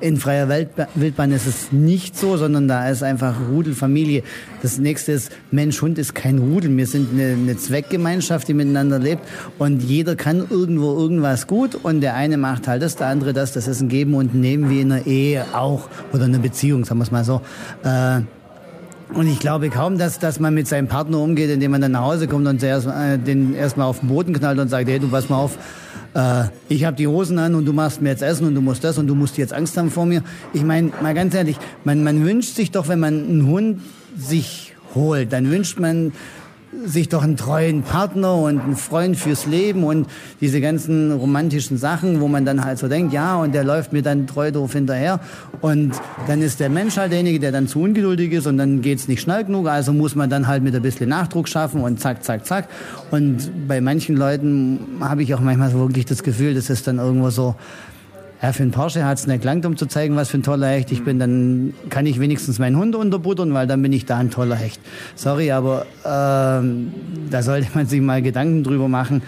in 0.00 0.16
freier 0.16 0.48
Wildbahn 0.48 1.32
ist 1.32 1.46
es 1.46 1.72
nicht 1.72 2.16
so, 2.16 2.36
sondern 2.36 2.68
da 2.68 2.88
ist 2.88 3.02
einfach 3.02 3.36
Rudelfamilie. 3.50 4.22
Das 4.62 4.78
nächste 4.78 5.12
ist, 5.12 5.32
Mensch, 5.50 5.80
Hund 5.82 5.98
ist 5.98 6.14
kein 6.14 6.38
Rudel. 6.38 6.76
Wir 6.76 6.86
sind 6.86 7.12
eine, 7.12 7.32
eine 7.32 7.56
Zweckgemeinschaft, 7.56 8.48
die 8.48 8.54
miteinander 8.54 8.98
lebt. 8.98 9.22
Und 9.58 9.82
jeder 9.82 10.16
kann 10.16 10.46
irgendwo 10.48 10.96
irgendwas 10.98 11.46
gut. 11.46 11.74
Und 11.74 12.00
der 12.00 12.14
eine 12.14 12.36
macht 12.36 12.68
halt 12.68 12.82
das, 12.82 12.96
der 12.96 13.08
andere 13.08 13.32
das. 13.32 13.52
Das 13.52 13.68
ist 13.68 13.80
ein 13.80 13.88
Geben 13.88 14.14
und 14.14 14.34
Nehmen 14.34 14.70
wie 14.70 14.80
in 14.80 14.92
einer 14.92 15.06
Ehe 15.06 15.44
auch. 15.52 15.88
Oder 16.12 16.24
in 16.24 16.34
einer 16.34 16.42
Beziehung, 16.42 16.84
sagen 16.84 17.00
wir 17.00 17.04
es 17.04 17.10
mal 17.10 17.24
so. 17.24 17.40
Äh, 17.84 18.22
und 19.14 19.28
ich 19.28 19.38
glaube 19.38 19.70
kaum, 19.70 19.98
dass, 19.98 20.18
dass 20.18 20.40
man 20.40 20.54
mit 20.54 20.66
seinem 20.66 20.88
Partner 20.88 21.18
umgeht, 21.18 21.50
indem 21.50 21.70
man 21.70 21.80
dann 21.80 21.92
nach 21.92 22.02
Hause 22.02 22.26
kommt 22.26 22.46
und 22.46 22.60
zuerst, 22.60 22.86
äh, 22.86 23.18
den 23.18 23.54
erstmal 23.54 23.86
auf 23.86 24.00
den 24.00 24.08
Boden 24.08 24.32
knallt 24.32 24.58
und 24.58 24.68
sagt, 24.68 24.88
hey, 24.88 24.98
du 24.98 25.08
pass 25.08 25.28
mal 25.28 25.38
auf, 25.38 25.58
äh, 26.14 26.44
ich 26.68 26.84
habe 26.84 26.96
die 26.96 27.06
Hosen 27.06 27.38
an 27.38 27.54
und 27.54 27.64
du 27.66 27.72
machst 27.72 28.02
mir 28.02 28.10
jetzt 28.10 28.22
Essen 28.22 28.46
und 28.46 28.54
du 28.54 28.60
musst 28.60 28.82
das 28.82 28.98
und 28.98 29.06
du 29.06 29.14
musst 29.14 29.38
jetzt 29.38 29.52
Angst 29.52 29.76
haben 29.76 29.90
vor 29.90 30.06
mir. 30.06 30.22
Ich 30.52 30.64
meine, 30.64 30.90
mal 31.02 31.14
ganz 31.14 31.34
ehrlich, 31.34 31.56
man, 31.84 32.02
man 32.02 32.24
wünscht 32.24 32.56
sich 32.56 32.70
doch, 32.70 32.88
wenn 32.88 32.98
man 32.98 33.14
einen 33.14 33.46
Hund 33.46 33.80
sich 34.16 34.74
holt, 34.94 35.32
dann 35.32 35.50
wünscht 35.50 35.78
man 35.78 36.12
sich 36.84 37.08
doch 37.08 37.22
einen 37.22 37.36
treuen 37.36 37.82
Partner 37.82 38.34
und 38.34 38.60
einen 38.60 38.76
Freund 38.76 39.16
fürs 39.16 39.46
Leben 39.46 39.84
und 39.84 40.06
diese 40.40 40.60
ganzen 40.60 41.12
romantischen 41.12 41.78
Sachen, 41.78 42.20
wo 42.20 42.28
man 42.28 42.44
dann 42.44 42.64
halt 42.64 42.78
so 42.78 42.88
denkt, 42.88 43.12
ja, 43.12 43.36
und 43.36 43.54
der 43.54 43.64
läuft 43.64 43.92
mir 43.92 44.02
dann 44.02 44.26
treu 44.26 44.50
doof 44.50 44.72
hinterher. 44.72 45.20
Und 45.60 45.92
dann 46.26 46.42
ist 46.42 46.60
der 46.60 46.68
Mensch 46.68 46.96
halt 46.96 47.12
derjenige, 47.12 47.40
der 47.40 47.52
dann 47.52 47.68
zu 47.68 47.80
ungeduldig 47.80 48.32
ist 48.32 48.46
und 48.46 48.58
dann 48.58 48.82
geht's 48.82 49.08
nicht 49.08 49.20
schnell 49.20 49.44
genug. 49.44 49.68
Also 49.68 49.92
muss 49.92 50.14
man 50.14 50.30
dann 50.30 50.46
halt 50.46 50.62
mit 50.62 50.74
ein 50.74 50.82
bisschen 50.82 51.08
Nachdruck 51.08 51.48
schaffen 51.48 51.82
und 51.82 52.00
zack, 52.00 52.24
zack, 52.24 52.44
zack. 52.46 52.68
Und 53.10 53.68
bei 53.68 53.80
manchen 53.80 54.16
Leuten 54.16 54.80
habe 55.00 55.22
ich 55.22 55.34
auch 55.34 55.40
manchmal 55.40 55.70
so 55.70 55.78
wirklich 55.78 56.06
das 56.06 56.22
Gefühl, 56.22 56.54
das 56.54 56.70
ist 56.70 56.86
dann 56.86 56.98
irgendwo 56.98 57.30
so, 57.30 57.54
ja, 58.42 58.52
für 58.52 58.62
einen 58.62 58.72
Porsche 58.72 59.04
hat 59.04 59.18
es 59.18 59.26
nicht 59.26 59.40
gelangt, 59.40 59.64
um 59.64 59.76
zu 59.76 59.86
zeigen, 59.86 60.14
was 60.14 60.28
für 60.28 60.38
ein 60.38 60.42
toller 60.42 60.68
Hecht 60.68 60.92
ich 60.92 61.04
bin. 61.04 61.18
Dann 61.18 61.72
kann 61.88 62.04
ich 62.04 62.20
wenigstens 62.20 62.58
meinen 62.58 62.76
Hund 62.76 62.94
unterbuttern, 62.94 63.54
weil 63.54 63.66
dann 63.66 63.80
bin 63.80 63.92
ich 63.92 64.04
da 64.04 64.18
ein 64.18 64.30
toller 64.30 64.56
Hecht. 64.56 64.80
Sorry, 65.14 65.52
aber 65.52 65.86
ähm, 66.04 66.92
da 67.30 67.42
sollte 67.42 67.68
man 67.74 67.86
sich 67.86 68.00
mal 68.02 68.20
Gedanken 68.20 68.62
drüber 68.62 68.88
machen, 68.88 69.22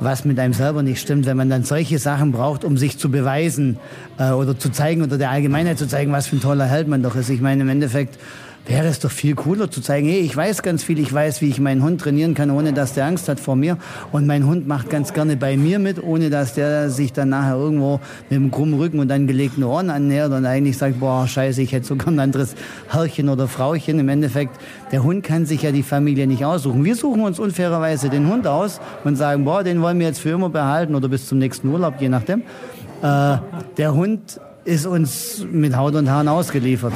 was 0.00 0.24
mit 0.24 0.38
einem 0.38 0.54
selber 0.54 0.82
nicht 0.82 1.00
stimmt, 1.00 1.26
wenn 1.26 1.36
man 1.36 1.50
dann 1.50 1.64
solche 1.64 1.98
Sachen 1.98 2.32
braucht, 2.32 2.64
um 2.64 2.78
sich 2.78 2.98
zu 2.98 3.10
beweisen 3.10 3.78
äh, 4.18 4.30
oder 4.30 4.58
zu 4.58 4.70
zeigen 4.70 5.02
oder 5.02 5.18
der 5.18 5.30
Allgemeinheit 5.30 5.78
zu 5.78 5.86
zeigen, 5.86 6.12
was 6.12 6.26
für 6.26 6.36
ein 6.36 6.40
toller 6.40 6.66
Held 6.66 6.88
man 6.88 7.02
doch 7.02 7.14
ist. 7.14 7.28
Ich 7.28 7.42
meine, 7.42 7.62
im 7.62 7.68
Endeffekt 7.68 8.18
wäre 8.66 8.88
es 8.88 8.98
doch 8.98 9.10
viel 9.10 9.34
cooler 9.34 9.70
zu 9.70 9.80
zeigen, 9.80 10.08
hey, 10.08 10.18
ich 10.18 10.36
weiß 10.36 10.62
ganz 10.62 10.82
viel, 10.82 10.98
ich 10.98 11.12
weiß, 11.12 11.40
wie 11.40 11.48
ich 11.48 11.60
meinen 11.60 11.82
Hund 11.82 12.00
trainieren 12.00 12.34
kann, 12.34 12.50
ohne 12.50 12.72
dass 12.72 12.94
der 12.94 13.06
Angst 13.06 13.28
hat 13.28 13.38
vor 13.38 13.56
mir. 13.56 13.78
Und 14.12 14.26
mein 14.26 14.46
Hund 14.46 14.66
macht 14.66 14.90
ganz 14.90 15.12
gerne 15.12 15.36
bei 15.36 15.56
mir 15.56 15.78
mit, 15.78 16.02
ohne 16.02 16.30
dass 16.30 16.54
der 16.54 16.90
sich 16.90 17.12
dann 17.12 17.28
nachher 17.28 17.56
irgendwo 17.56 18.00
mit 18.28 18.38
dem 18.38 18.50
krummen 18.50 18.78
Rücken 18.78 18.98
und 18.98 19.10
angelegten 19.10 19.62
Ohren 19.62 19.88
annähert 19.88 20.32
und 20.32 20.44
eigentlich 20.46 20.76
sagt, 20.76 20.98
boah, 20.98 21.26
scheiße, 21.28 21.62
ich 21.62 21.72
hätte 21.72 21.86
sogar 21.86 22.08
ein 22.08 22.18
anderes 22.18 22.54
Herrchen 22.88 23.28
oder 23.28 23.46
Frauchen. 23.46 23.98
Im 23.98 24.08
Endeffekt, 24.08 24.60
der 24.90 25.02
Hund 25.02 25.22
kann 25.22 25.46
sich 25.46 25.62
ja 25.62 25.70
die 25.70 25.84
Familie 25.84 26.26
nicht 26.26 26.44
aussuchen. 26.44 26.84
Wir 26.84 26.96
suchen 26.96 27.22
uns 27.22 27.38
unfairerweise 27.38 28.10
den 28.10 28.28
Hund 28.28 28.46
aus 28.46 28.80
und 29.04 29.16
sagen, 29.16 29.44
boah, 29.44 29.62
den 29.62 29.80
wollen 29.80 29.98
wir 30.00 30.06
jetzt 30.06 30.20
für 30.20 30.30
immer 30.30 30.50
behalten 30.50 30.94
oder 30.94 31.08
bis 31.08 31.28
zum 31.28 31.38
nächsten 31.38 31.68
Urlaub, 31.68 32.00
je 32.00 32.08
nachdem. 32.08 32.42
Äh, 33.02 33.36
der 33.76 33.94
Hund 33.94 34.40
ist 34.64 34.86
uns 34.86 35.46
mit 35.50 35.76
Haut 35.76 35.94
und 35.94 36.10
Haaren 36.10 36.26
ausgeliefert. 36.26 36.92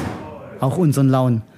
Auch 0.58 0.76
unseren 0.76 1.08
Launen. 1.08 1.49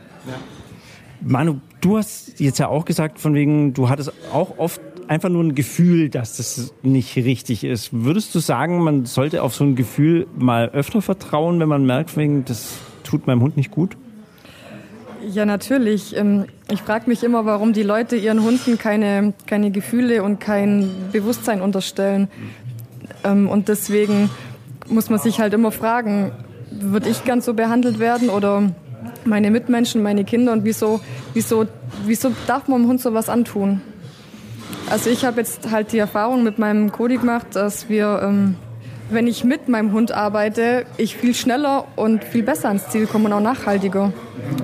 Manu, 1.24 1.60
du 1.80 1.98
hast 1.98 2.40
jetzt 2.40 2.58
ja 2.58 2.68
auch 2.68 2.84
gesagt, 2.84 3.20
von 3.20 3.34
wegen, 3.34 3.74
du 3.74 3.88
hattest 3.88 4.12
auch 4.32 4.58
oft 4.58 4.80
einfach 5.08 5.28
nur 5.28 5.44
ein 5.44 5.54
Gefühl, 5.54 6.08
dass 6.08 6.36
das 6.36 6.72
nicht 6.82 7.16
richtig 7.16 7.64
ist. 7.64 7.90
Würdest 7.92 8.34
du 8.34 8.38
sagen, 8.38 8.82
man 8.82 9.04
sollte 9.06 9.42
auf 9.42 9.54
so 9.54 9.64
ein 9.64 9.76
Gefühl 9.76 10.26
mal 10.36 10.70
öfter 10.70 11.02
vertrauen, 11.02 11.60
wenn 11.60 11.68
man 11.68 11.84
merkt, 11.84 12.16
wegen, 12.16 12.44
das 12.44 12.78
tut 13.04 13.26
meinem 13.26 13.42
Hund 13.42 13.56
nicht 13.56 13.70
gut? 13.70 13.96
Ja, 15.30 15.44
natürlich. 15.44 16.16
Ähm, 16.16 16.46
ich 16.70 16.82
frage 16.82 17.08
mich 17.08 17.22
immer, 17.22 17.44
warum 17.44 17.72
die 17.72 17.84
Leute 17.84 18.16
ihren 18.16 18.42
Hunden 18.42 18.78
keine, 18.78 19.34
keine 19.46 19.70
Gefühle 19.70 20.22
und 20.22 20.40
kein 20.40 20.90
Bewusstsein 21.12 21.60
unterstellen. 21.60 22.28
Ähm, 23.22 23.48
und 23.48 23.68
deswegen 23.68 24.30
muss 24.88 25.10
man 25.10 25.20
sich 25.20 25.38
halt 25.38 25.54
immer 25.54 25.70
fragen, 25.70 26.32
würde 26.70 27.08
ich 27.08 27.24
ganz 27.24 27.44
so 27.44 27.54
behandelt 27.54 27.98
werden 27.98 28.30
oder 28.30 28.72
meine 29.24 29.50
Mitmenschen, 29.50 30.02
meine 30.02 30.24
Kinder 30.24 30.52
und 30.52 30.64
wieso, 30.64 31.00
wieso, 31.34 31.66
wieso 32.06 32.32
darf 32.46 32.68
man 32.68 32.82
dem 32.82 32.88
Hund 32.88 33.00
sowas 33.00 33.28
antun? 33.28 33.80
Also 34.90 35.10
ich 35.10 35.24
habe 35.24 35.40
jetzt 35.40 35.70
halt 35.70 35.92
die 35.92 35.98
Erfahrung 35.98 36.42
mit 36.42 36.58
meinem 36.58 36.92
Cody 36.92 37.16
gemacht, 37.16 37.46
dass 37.52 37.88
wir, 37.88 38.20
ähm, 38.22 38.56
wenn 39.10 39.26
ich 39.26 39.44
mit 39.44 39.68
meinem 39.68 39.92
Hund 39.92 40.12
arbeite, 40.12 40.84
ich 40.96 41.16
viel 41.16 41.34
schneller 41.34 41.84
und 41.96 42.24
viel 42.24 42.42
besser 42.42 42.68
ans 42.68 42.88
Ziel 42.88 43.06
komme 43.06 43.26
und 43.26 43.32
auch 43.32 43.40
nachhaltiger, 43.40 44.12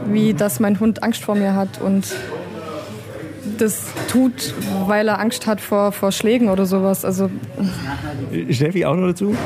wie 0.07 0.35
dass 0.35 0.61
mein 0.61 0.81
Hund 0.81 1.03
Angst 1.03 1.23
vor 1.23 1.35
mir 1.35 1.55
hat 1.55 1.81
und 1.81 2.15
das 3.59 3.87
tut, 4.09 4.55
weil 4.87 5.09
er 5.09 5.19
Angst 5.19 5.47
hat 5.47 5.61
vor, 5.61 5.93
vor 5.93 6.13
Schlägen 6.13 6.49
oder 6.49 6.67
sowas. 6.67 7.05
Also 7.05 7.31
Steffi 8.51 8.85
auch 8.85 8.95
noch 8.95 9.09
dazu? 9.09 9.37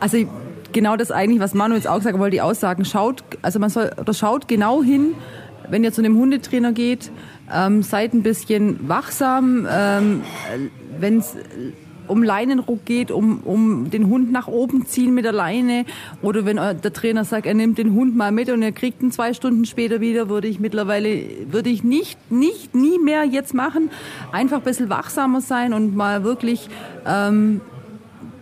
Also 0.00 0.26
genau 0.74 0.96
das 0.96 1.10
eigentlich, 1.10 1.40
was 1.40 1.54
Manu 1.54 1.74
jetzt 1.74 1.88
auch 1.88 1.96
gesagt 1.96 2.18
hat, 2.18 2.32
die 2.32 2.42
Aussagen 2.42 2.84
schaut, 2.84 3.24
also 3.40 3.58
man 3.58 3.70
soll, 3.70 3.90
oder 3.98 4.12
schaut 4.12 4.46
genau 4.48 4.82
hin, 4.82 5.14
wenn 5.70 5.82
ihr 5.82 5.92
zu 5.92 6.02
einem 6.02 6.18
Hundetrainer 6.18 6.72
geht, 6.72 7.10
ähm, 7.52 7.82
seid 7.82 8.12
ein 8.12 8.22
bisschen 8.22 8.86
wachsam, 8.88 9.66
ähm, 9.70 10.22
wenn 10.98 11.18
es 11.18 11.36
um 12.06 12.22
Leinenruck 12.22 12.84
geht, 12.84 13.10
um, 13.10 13.40
um 13.44 13.90
den 13.90 14.08
Hund 14.08 14.30
nach 14.30 14.46
oben 14.46 14.84
ziehen 14.84 15.14
mit 15.14 15.24
der 15.24 15.32
Leine 15.32 15.86
oder 16.20 16.44
wenn 16.44 16.56
der 16.56 16.92
Trainer 16.92 17.24
sagt, 17.24 17.46
er 17.46 17.54
nimmt 17.54 17.78
den 17.78 17.94
Hund 17.94 18.14
mal 18.14 18.30
mit 18.30 18.50
und 18.50 18.60
er 18.60 18.72
kriegt 18.72 19.02
ihn 19.02 19.10
zwei 19.10 19.32
Stunden 19.32 19.64
später 19.64 20.02
wieder, 20.02 20.28
würde 20.28 20.48
ich 20.48 20.60
mittlerweile, 20.60 21.22
würde 21.50 21.70
ich 21.70 21.82
nicht, 21.82 22.30
nicht, 22.30 22.74
nie 22.74 22.98
mehr 22.98 23.24
jetzt 23.24 23.54
machen. 23.54 23.90
Einfach 24.32 24.58
ein 24.58 24.64
bisschen 24.64 24.90
wachsamer 24.90 25.40
sein 25.40 25.72
und 25.72 25.96
mal 25.96 26.24
wirklich 26.24 26.68
ähm, 27.06 27.62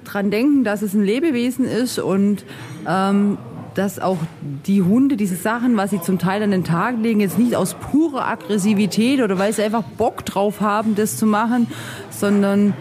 dran 0.04 0.30
denken, 0.30 0.64
dass 0.64 0.82
es 0.82 0.94
ein 0.94 1.02
Lebewesen 1.02 1.64
ist 1.64 1.98
und 1.98 2.44
ähm, 2.86 3.38
dass 3.74 3.98
auch 3.98 4.18
die 4.66 4.82
Hunde 4.82 5.16
diese 5.16 5.36
Sachen, 5.36 5.76
was 5.76 5.90
sie 5.90 6.00
zum 6.00 6.18
Teil 6.18 6.42
an 6.42 6.50
den 6.50 6.64
Tag 6.64 6.96
legen, 7.00 7.20
jetzt 7.20 7.38
nicht 7.38 7.56
aus 7.56 7.74
purer 7.74 8.26
Aggressivität 8.26 9.20
oder 9.20 9.38
weil 9.38 9.52
sie 9.52 9.62
einfach 9.62 9.82
Bock 9.82 10.24
drauf 10.24 10.60
haben, 10.60 10.94
das 10.94 11.16
zu 11.16 11.26
machen, 11.26 11.66
sondern 12.10 12.74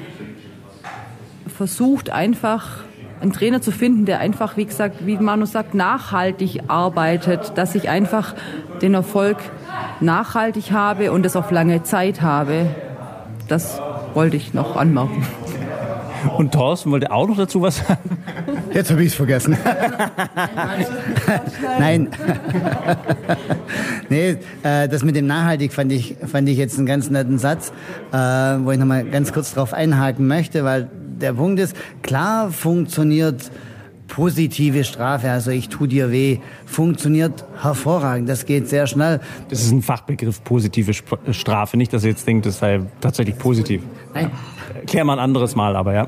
versucht 1.48 2.10
einfach 2.10 2.84
einen 3.22 3.34
Trainer 3.34 3.62
zu 3.62 3.72
finden, 3.72 4.06
der 4.06 4.20
einfach, 4.20 4.58
wie 4.58 4.66
gesagt, 4.66 5.06
wie 5.06 5.18
Manu 5.18 5.46
sagt, 5.46 5.76
nachhaltig 5.76 6.62
arbeitet, 6.68 7.54
dass 7.56 7.76
ich 7.76 7.88
einfach 7.88 8.34
den 8.82 8.96
Erfolg 8.96 9.38
nachhaltig 10.00 10.72
habe 10.72 11.12
und 11.12 11.26
es 11.26 11.36
auf 11.36 11.52
lange 11.52 11.84
Zeit 11.84 12.22
habe. 12.22 12.68
Das 13.48 13.80
wollte 14.14 14.38
ich 14.38 14.54
noch 14.54 14.76
anmerken. 14.76 15.24
Und 16.38 16.52
Thorsten 16.54 16.92
wollte 16.92 17.12
auch 17.12 17.28
noch 17.28 17.38
dazu 17.38 17.62
was 17.62 17.78
sagen. 17.78 18.18
Jetzt 18.74 18.92
habe 18.92 19.02
ich 19.02 19.10
es 19.10 19.16
vergessen. 19.16 19.58
Nein. 21.80 22.10
nee, 24.10 24.38
äh, 24.64 24.88
das 24.88 25.04
mit 25.04 25.16
dem 25.16 25.28
nachhaltig 25.28 25.74
fand 25.74 25.92
ich, 25.92 26.16
fand 26.26 26.48
ich 26.50 26.58
jetzt 26.58 26.78
einen 26.78 26.86
ganz 26.86 27.10
netten 27.10 27.38
Satz, 27.38 27.72
äh, 28.12 28.18
wo 28.18 28.72
ich 28.72 28.78
nochmal 28.80 29.04
ganz 29.06 29.34
kurz 29.34 29.54
drauf 29.54 29.74
einhaken 29.74 30.28
möchte, 30.28 30.64
weil 30.64 30.90
der 31.22 31.34
Punkt 31.34 31.60
ist, 31.60 31.76
klar 32.02 32.52
funktioniert 32.52 33.52
positive 34.12 34.84
Strafe, 34.84 35.32
also 35.32 35.52
ich 35.52 35.70
tu 35.70 35.88
dir 35.88 36.12
weh, 36.12 36.40
funktioniert 36.66 37.46
hervorragend. 37.62 38.28
Das 38.28 38.46
geht 38.46 38.68
sehr 38.68 38.86
schnell. 38.86 39.22
Das 39.48 39.62
ist 39.62 39.72
ein 39.72 39.82
Fachbegriff, 39.82 40.44
positive 40.44 40.94
Strafe. 41.32 41.78
Nicht, 41.78 41.94
dass 41.94 42.04
ihr 42.04 42.10
jetzt 42.10 42.28
denkt, 42.28 42.46
das 42.46 42.60
sei 42.60 42.82
tatsächlich 43.00 43.38
positiv. 43.38 43.82
Nein, 44.14 44.30
Klär 44.88 45.04
mal 45.04 45.14
ein 45.14 45.20
anderes 45.20 45.56
Mal, 45.56 45.76
aber 45.76 45.94
ja. 45.94 46.06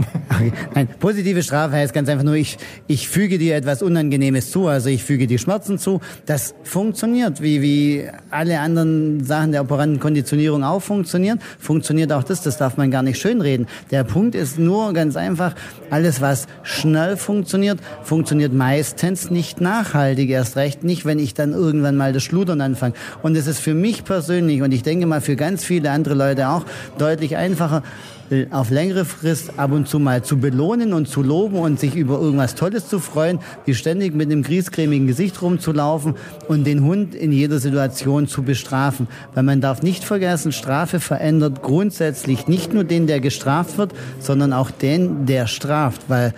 Nein, 0.74 0.88
positive 1.00 1.44
Strafe 1.44 1.76
heißt 1.76 1.94
ganz 1.94 2.10
einfach 2.10 2.24
nur, 2.24 2.36
ich, 2.36 2.58
ich 2.88 3.08
füge 3.08 3.38
dir 3.38 3.56
etwas 3.56 3.82
Unangenehmes 3.82 4.52
zu, 4.52 4.68
also 4.68 4.90
ich 4.90 5.04
füge 5.04 5.28
dir 5.28 5.38
Schmerzen 5.38 5.78
zu. 5.78 6.02
Das 6.26 6.56
funktioniert, 6.64 7.42
wie, 7.42 7.62
wie 7.62 8.06
alle 8.32 8.60
anderen 8.60 9.24
Sachen 9.24 9.52
der 9.52 9.62
operanten 9.62 10.00
Konditionierung 10.00 10.64
auch 10.64 10.82
funktionieren. 10.82 11.40
Funktioniert 11.60 12.12
auch 12.12 12.24
das, 12.24 12.42
das 12.42 12.58
darf 12.58 12.78
man 12.78 12.92
gar 12.92 13.04
nicht 13.04 13.20
schönreden. 13.20 13.68
Der 13.92 14.04
Punkt 14.04 14.36
ist 14.36 14.58
nur 14.58 14.94
ganz 14.94 15.16
einfach, 15.16 15.56
alles 15.90 16.22
was 16.22 16.48
schnell 16.64 17.18
funktioniert, 17.18 17.80
funktioniert 18.04 18.54
meistens 18.54 19.30
nicht 19.30 19.62
nachhaltig. 19.62 20.30
Erst 20.30 20.56
recht 20.56 20.84
nicht, 20.84 21.06
wenn 21.06 21.20
ich 21.20 21.34
dann 21.34 21.54
irgendwann 21.54 21.96
mal 21.96 22.14
das 22.14 22.24
Schludern 22.24 22.62
anfange. 22.62 22.94
Und 23.22 23.38
es 23.38 23.48
ist 23.48 23.60
für 23.60 23.74
mich 23.74 24.04
persönlich 24.04 24.62
und 24.62 24.72
ich 24.72 24.84
denke 24.84 25.06
mal 25.06 25.22
für 25.22 25.36
ganz 25.36 25.64
viele 25.64 25.92
andere 25.92 26.16
Leute 26.16 26.50
auch 26.50 26.66
deutlich 26.98 27.38
einfacher, 27.38 27.84
auf 28.52 28.70
längere 28.70 29.06
Frist 29.06 29.58
ab 29.58 29.72
und 29.72 29.88
zu 29.88 30.00
mal 30.00 30.24
zu 30.24 30.38
belohnen 30.38 30.94
und 30.94 31.08
zu 31.08 31.22
loben 31.22 31.58
und 31.58 31.80
sich 31.80 31.96
über 31.96 32.20
irgendwas 32.20 32.56
Tolles 32.56 32.88
zu 32.88 33.00
freuen, 33.00 33.40
wie 33.66 33.76
ständig 33.76 34.16
mit 34.16 34.32
einem 34.32 34.44
griesgrämigen 34.44 35.08
Gesicht 35.08 35.42
rumzulaufen 35.42 36.16
und 36.48 36.66
den 36.66 36.84
Hund 36.84 37.16
in 37.16 37.32
jeder 37.32 37.60
Situation 37.60 38.28
zu 38.28 38.44
bestrafen. 38.44 39.08
Weil 39.34 39.44
man 39.44 39.62
darf 39.62 39.84
nicht 39.84 40.04
vergessen, 40.04 40.52
Strafe 40.52 41.00
verändert 41.00 41.62
grundsätzlich 41.62 42.48
nicht 42.48 42.74
nur 42.74 42.84
den, 42.84 43.08
der 43.08 43.20
gestraft 43.20 43.78
wird, 43.78 43.92
sondern 44.20 44.54
auch 44.54 44.72
den, 44.72 45.26
der 45.26 45.48
straft. 45.48 46.02
Weil 46.08 46.34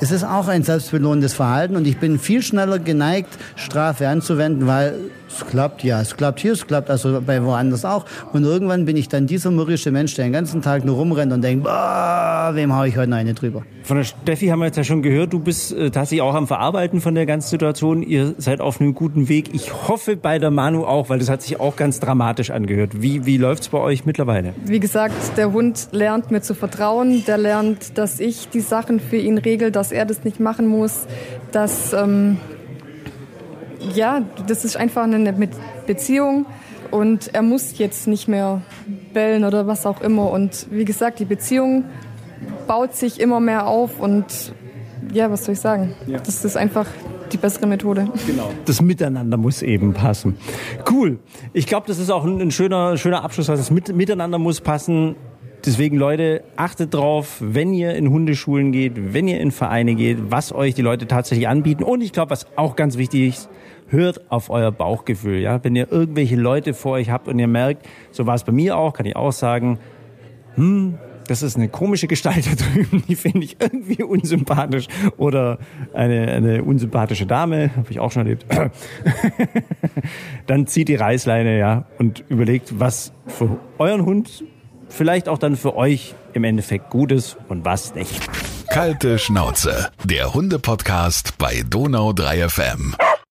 es 0.00 0.10
ist 0.10 0.24
auch 0.24 0.48
ein 0.48 0.62
selbstbelohnendes 0.62 1.34
Verhalten 1.34 1.76
und 1.76 1.86
ich 1.86 1.98
bin 1.98 2.18
viel 2.18 2.42
schneller 2.42 2.78
geneigt, 2.78 3.36
Strafe 3.56 4.08
anzuwenden, 4.08 4.66
weil 4.66 4.94
es 5.28 5.46
klappt 5.46 5.84
ja, 5.84 6.00
es 6.00 6.16
klappt 6.16 6.40
hier, 6.40 6.52
es 6.52 6.66
klappt 6.66 6.90
also 6.90 7.20
bei 7.24 7.42
woanders 7.44 7.84
auch. 7.84 8.06
Und 8.32 8.44
irgendwann 8.44 8.86
bin 8.86 8.96
ich 8.96 9.08
dann 9.08 9.26
dieser 9.26 9.50
mürrische 9.50 9.90
Mensch, 9.90 10.14
der 10.14 10.24
den 10.24 10.32
ganzen 10.32 10.62
Tag 10.62 10.84
nur 10.84 10.96
rumrennt 10.96 11.32
und 11.32 11.42
denkt, 11.42 11.64
boah, 11.64 12.50
wem 12.54 12.74
hau 12.74 12.84
ich 12.84 12.96
heute 12.96 13.10
noch 13.10 13.18
eine 13.18 13.34
drüber? 13.34 13.62
Von 13.82 13.98
der 13.98 14.04
Steffi 14.04 14.48
haben 14.48 14.60
wir 14.60 14.66
jetzt 14.66 14.76
ja 14.76 14.84
schon 14.84 15.02
gehört, 15.02 15.32
du 15.32 15.38
bist 15.38 15.72
äh, 15.72 15.90
tatsächlich 15.90 16.22
auch 16.22 16.34
am 16.34 16.46
Verarbeiten 16.46 17.00
von 17.00 17.14
der 17.14 17.26
ganzen 17.26 17.50
Situation. 17.50 18.02
Ihr 18.02 18.34
seid 18.38 18.60
auf 18.60 18.80
einem 18.80 18.94
guten 18.94 19.28
Weg. 19.28 19.54
Ich 19.54 19.88
hoffe 19.88 20.16
bei 20.16 20.38
der 20.38 20.50
Manu 20.50 20.84
auch, 20.84 21.10
weil 21.10 21.18
das 21.18 21.28
hat 21.28 21.42
sich 21.42 21.60
auch 21.60 21.76
ganz 21.76 22.00
dramatisch 22.00 22.50
angehört. 22.50 23.02
Wie, 23.02 23.26
wie 23.26 23.36
läuft's 23.36 23.68
bei 23.68 23.78
euch 23.78 24.06
mittlerweile? 24.06 24.54
Wie 24.64 24.80
gesagt, 24.80 25.14
der 25.36 25.52
Hund 25.52 25.88
lernt 25.92 26.30
mir 26.30 26.40
zu 26.40 26.54
vertrauen. 26.54 27.24
Der 27.26 27.38
lernt, 27.38 27.98
dass 27.98 28.20
ich 28.20 28.48
die 28.48 28.60
Sachen 28.60 29.00
für 29.00 29.16
ihn 29.16 29.38
regel, 29.38 29.70
dass 29.70 29.92
er 29.92 30.06
das 30.06 30.24
nicht 30.24 30.40
machen 30.40 30.66
muss, 30.66 31.06
dass... 31.52 31.92
Ähm 31.92 32.38
ja, 33.94 34.22
das 34.46 34.64
ist 34.64 34.76
einfach 34.76 35.04
eine 35.04 35.32
Beziehung 35.86 36.46
und 36.90 37.34
er 37.34 37.42
muss 37.42 37.78
jetzt 37.78 38.06
nicht 38.06 38.28
mehr 38.28 38.62
bellen 39.12 39.44
oder 39.44 39.66
was 39.66 39.86
auch 39.86 40.00
immer. 40.00 40.30
Und 40.30 40.66
wie 40.70 40.84
gesagt, 40.84 41.18
die 41.18 41.24
Beziehung 41.24 41.84
baut 42.66 42.94
sich 42.94 43.20
immer 43.20 43.40
mehr 43.40 43.66
auf 43.66 44.00
und 44.00 44.54
ja, 45.12 45.30
was 45.30 45.44
soll 45.44 45.54
ich 45.54 45.60
sagen? 45.60 45.94
Ja. 46.06 46.18
Das 46.18 46.44
ist 46.44 46.56
einfach 46.56 46.86
die 47.32 47.36
bessere 47.36 47.66
Methode. 47.66 48.08
Genau. 48.26 48.50
Das 48.64 48.80
Miteinander 48.80 49.36
muss 49.36 49.62
eben 49.62 49.92
passen. 49.92 50.36
Cool. 50.90 51.18
Ich 51.52 51.66
glaube, 51.66 51.86
das 51.86 51.98
ist 51.98 52.10
auch 52.10 52.24
ein 52.24 52.50
schöner, 52.50 52.96
schöner 52.96 53.22
Abschluss. 53.22 53.46
Das 53.46 53.70
Miteinander 53.70 54.38
muss 54.38 54.60
passen. 54.60 55.16
Deswegen, 55.64 55.96
Leute, 55.96 56.44
achtet 56.56 56.94
drauf, 56.94 57.38
wenn 57.40 57.74
ihr 57.74 57.94
in 57.94 58.10
Hundeschulen 58.10 58.70
geht, 58.70 59.12
wenn 59.12 59.26
ihr 59.26 59.40
in 59.40 59.50
Vereine 59.50 59.94
geht, 59.94 60.30
was 60.30 60.52
euch 60.52 60.74
die 60.74 60.82
Leute 60.82 61.08
tatsächlich 61.08 61.48
anbieten. 61.48 61.82
Und 61.82 62.00
ich 62.00 62.12
glaube, 62.12 62.30
was 62.30 62.46
auch 62.56 62.76
ganz 62.76 62.96
wichtig 62.96 63.28
ist, 63.28 63.50
hört 63.88 64.30
auf 64.30 64.50
euer 64.50 64.70
Bauchgefühl. 64.72 65.40
Ja? 65.40 65.62
Wenn 65.62 65.76
ihr 65.76 65.90
irgendwelche 65.90 66.36
Leute 66.36 66.74
vor 66.74 66.92
euch 66.92 67.10
habt 67.10 67.28
und 67.28 67.38
ihr 67.38 67.48
merkt, 67.48 67.86
so 68.10 68.26
war 68.26 68.34
es 68.34 68.44
bei 68.44 68.52
mir 68.52 68.76
auch, 68.76 68.92
kann 68.92 69.06
ich 69.06 69.16
auch 69.16 69.32
sagen, 69.32 69.78
hm, 70.54 70.98
das 71.28 71.42
ist 71.42 71.56
eine 71.56 71.68
komische 71.68 72.06
Gestalt 72.06 72.46
da 72.46 72.54
drüben, 72.72 73.04
die 73.06 73.14
finde 73.14 73.44
ich 73.44 73.56
irgendwie 73.60 74.02
unsympathisch. 74.02 74.86
Oder 75.16 75.58
eine, 75.94 76.32
eine 76.32 76.64
unsympathische 76.64 77.26
Dame, 77.26 77.70
habe 77.76 77.90
ich 77.90 78.00
auch 78.00 78.10
schon 78.10 78.22
erlebt. 78.22 78.46
dann 80.46 80.66
zieht 80.66 80.88
die 80.88 80.96
Reißleine 80.96 81.58
ja 81.58 81.84
und 81.98 82.24
überlegt, 82.28 82.80
was 82.80 83.12
für 83.26 83.58
euren 83.78 84.04
Hund 84.04 84.44
vielleicht 84.88 85.28
auch 85.28 85.38
dann 85.38 85.56
für 85.56 85.76
euch 85.76 86.14
im 86.32 86.44
Endeffekt 86.44 86.90
gut 86.90 87.12
ist 87.12 87.36
und 87.48 87.64
was 87.64 87.94
nicht. 87.94 88.26
Kalte 88.68 89.18
Schnauze, 89.18 89.90
der 90.04 90.34
Hunde-Podcast 90.34 91.36
bei 91.38 91.62
Donau 91.68 92.12
3 92.12 92.48
FM. 92.48 92.94